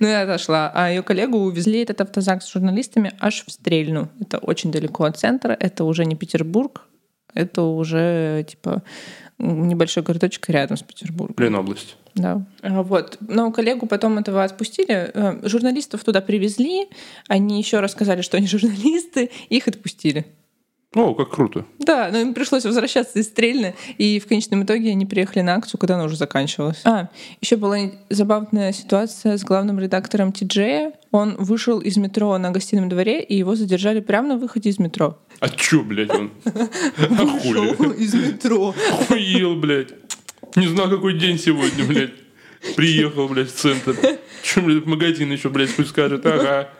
Ну 0.00 0.08
и 0.08 0.10
отошла. 0.10 0.72
А 0.74 0.88
ее 0.88 1.02
коллегу 1.02 1.38
увезли 1.38 1.82
этот 1.82 2.00
автозак 2.00 2.42
с 2.42 2.50
журналистами 2.50 3.12
аж 3.20 3.44
в 3.46 3.52
Стрельну. 3.52 4.08
Это 4.18 4.38
очень 4.38 4.72
далеко 4.72 5.04
от 5.04 5.18
центра, 5.18 5.54
это 5.60 5.84
уже 5.84 6.06
не 6.06 6.16
Петербург, 6.16 6.86
это 7.34 7.60
уже 7.60 8.46
типа 8.48 8.82
небольшой 9.38 10.02
городочек 10.02 10.48
рядом 10.48 10.76
с 10.76 10.82
Петербургом. 10.82 11.34
Блин, 11.36 11.54
область. 11.54 11.96
Да. 12.14 12.46
А, 12.62 12.82
Вот. 12.82 13.18
Но 13.20 13.52
коллегу 13.52 13.86
потом 13.86 14.18
этого 14.18 14.42
отпустили. 14.42 15.10
Э, 15.12 15.46
Журналистов 15.46 16.04
туда 16.04 16.20
привезли. 16.20 16.88
Они 17.28 17.58
еще 17.58 17.80
рассказали, 17.80 18.22
что 18.22 18.38
они 18.38 18.46
журналисты. 18.48 19.30
Их 19.48 19.68
отпустили. 19.68 20.26
О, 20.94 21.14
как 21.14 21.30
круто. 21.30 21.66
Да, 21.78 22.08
но 22.10 22.18
им 22.18 22.32
пришлось 22.32 22.64
возвращаться 22.64 23.18
из 23.18 23.26
Стрельны, 23.26 23.74
и 23.98 24.18
в 24.18 24.26
конечном 24.26 24.62
итоге 24.62 24.92
они 24.92 25.04
приехали 25.04 25.42
на 25.42 25.54
акцию, 25.56 25.78
когда 25.78 25.96
она 25.96 26.04
уже 26.04 26.16
заканчивалась. 26.16 26.80
А, 26.84 27.10
еще 27.42 27.56
была 27.56 27.76
забавная 28.08 28.72
ситуация 28.72 29.36
с 29.36 29.44
главным 29.44 29.78
редактором 29.78 30.32
Тиджея. 30.32 30.92
Он 31.10 31.36
вышел 31.36 31.80
из 31.80 31.98
метро 31.98 32.38
на 32.38 32.50
гостином 32.50 32.88
дворе, 32.88 33.22
и 33.22 33.36
его 33.36 33.56
задержали 33.56 34.00
прямо 34.00 34.28
на 34.28 34.36
выходе 34.38 34.70
из 34.70 34.78
метро. 34.78 35.18
А 35.40 35.48
чё, 35.48 35.82
блядь, 35.82 36.10
он? 36.10 36.30
Хули? 36.44 38.02
из 38.02 38.14
метро. 38.14 38.74
Охуел, 38.90 39.56
блядь. 39.56 39.94
Не 40.56 40.68
знаю, 40.68 40.90
какой 40.90 41.18
день 41.18 41.38
сегодня, 41.38 41.84
блядь. 41.84 42.14
Приехал, 42.74 43.28
блядь, 43.28 43.50
в 43.50 43.54
центр. 43.54 43.96
Че, 44.42 44.62
блядь, 44.62 44.84
в 44.84 44.86
магазин 44.86 45.30
еще, 45.30 45.50
блядь, 45.50 45.74
пусть 45.74 45.90
скажет, 45.90 46.24
ага. 46.24 46.70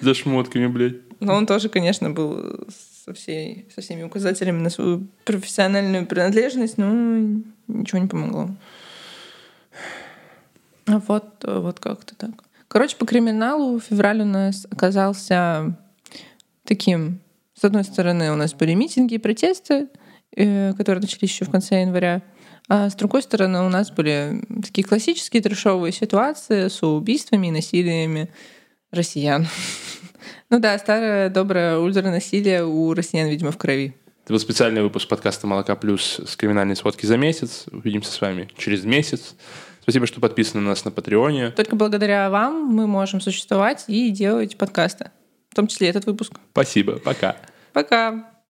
За 0.00 0.14
шмотками, 0.14 0.66
блядь. 0.66 0.96
Но 1.20 1.34
он 1.34 1.46
тоже, 1.46 1.68
конечно, 1.68 2.10
был 2.10 2.66
со, 3.04 3.14
всей, 3.14 3.68
со 3.74 3.80
всеми 3.80 4.02
указателями 4.02 4.60
на 4.60 4.70
свою 4.70 5.06
профессиональную 5.24 6.06
принадлежность, 6.06 6.76
но 6.76 6.92
ничего 7.68 7.98
не 7.98 8.08
помогло. 8.08 8.50
А 10.86 10.98
вот, 10.98 11.44
вот 11.44 11.80
как-то 11.80 12.14
так. 12.16 12.30
Короче, 12.68 12.96
по 12.96 13.06
криминалу 13.06 13.78
февраль 13.78 14.22
у 14.22 14.26
нас 14.26 14.66
оказался 14.70 15.76
таким... 16.64 17.20
С 17.58 17.64
одной 17.64 17.84
стороны, 17.84 18.32
у 18.32 18.36
нас 18.36 18.52
были 18.52 18.74
митинги 18.74 19.14
и 19.14 19.18
протесты, 19.18 19.88
э, 20.36 20.72
которые 20.74 21.02
начались 21.02 21.30
еще 21.30 21.44
в 21.44 21.50
конце 21.50 21.82
января. 21.82 22.22
А 22.68 22.88
с 22.88 22.94
другой 22.94 23.22
стороны, 23.22 23.60
у 23.62 23.68
нас 23.68 23.90
были 23.90 24.42
такие 24.62 24.86
классические 24.86 25.42
трешовые 25.42 25.92
ситуации 25.92 26.68
с 26.68 26.82
убийствами 26.82 27.48
и 27.48 27.50
насилиями 27.50 28.30
россиян. 28.90 29.46
Ну 30.50 30.60
да, 30.60 30.78
старое 30.78 31.30
доброе 31.30 31.78
ультранасилие 31.78 32.64
у 32.64 32.94
россиян, 32.94 33.28
видимо, 33.28 33.50
в 33.50 33.58
крови. 33.58 33.94
Это 34.24 34.32
был 34.32 34.40
специальный 34.40 34.82
выпуск 34.82 35.08
подкаста 35.08 35.46
«Молока 35.46 35.74
плюс» 35.74 36.20
с 36.24 36.36
криминальной 36.36 36.76
сводки 36.76 37.04
за 37.04 37.16
месяц. 37.16 37.64
Увидимся 37.72 38.12
с 38.12 38.20
вами 38.20 38.48
через 38.56 38.84
месяц. 38.84 39.34
Спасибо, 39.82 40.06
что 40.06 40.20
подписаны 40.20 40.62
на 40.62 40.70
нас 40.70 40.84
на 40.84 40.90
Патреоне. 40.90 41.50
Только 41.50 41.76
благодаря 41.76 42.30
вам 42.30 42.66
мы 42.66 42.86
можем 42.86 43.20
существовать 43.20 43.84
и 43.88 44.10
делать 44.10 44.56
подкасты. 44.56 45.10
В 45.54 45.56
том 45.56 45.68
числе 45.68 45.88
этот 45.88 46.04
выпуск. 46.06 46.32
Спасибо. 46.50 46.98
Пока. 46.98 47.36
Пока. 47.72 48.28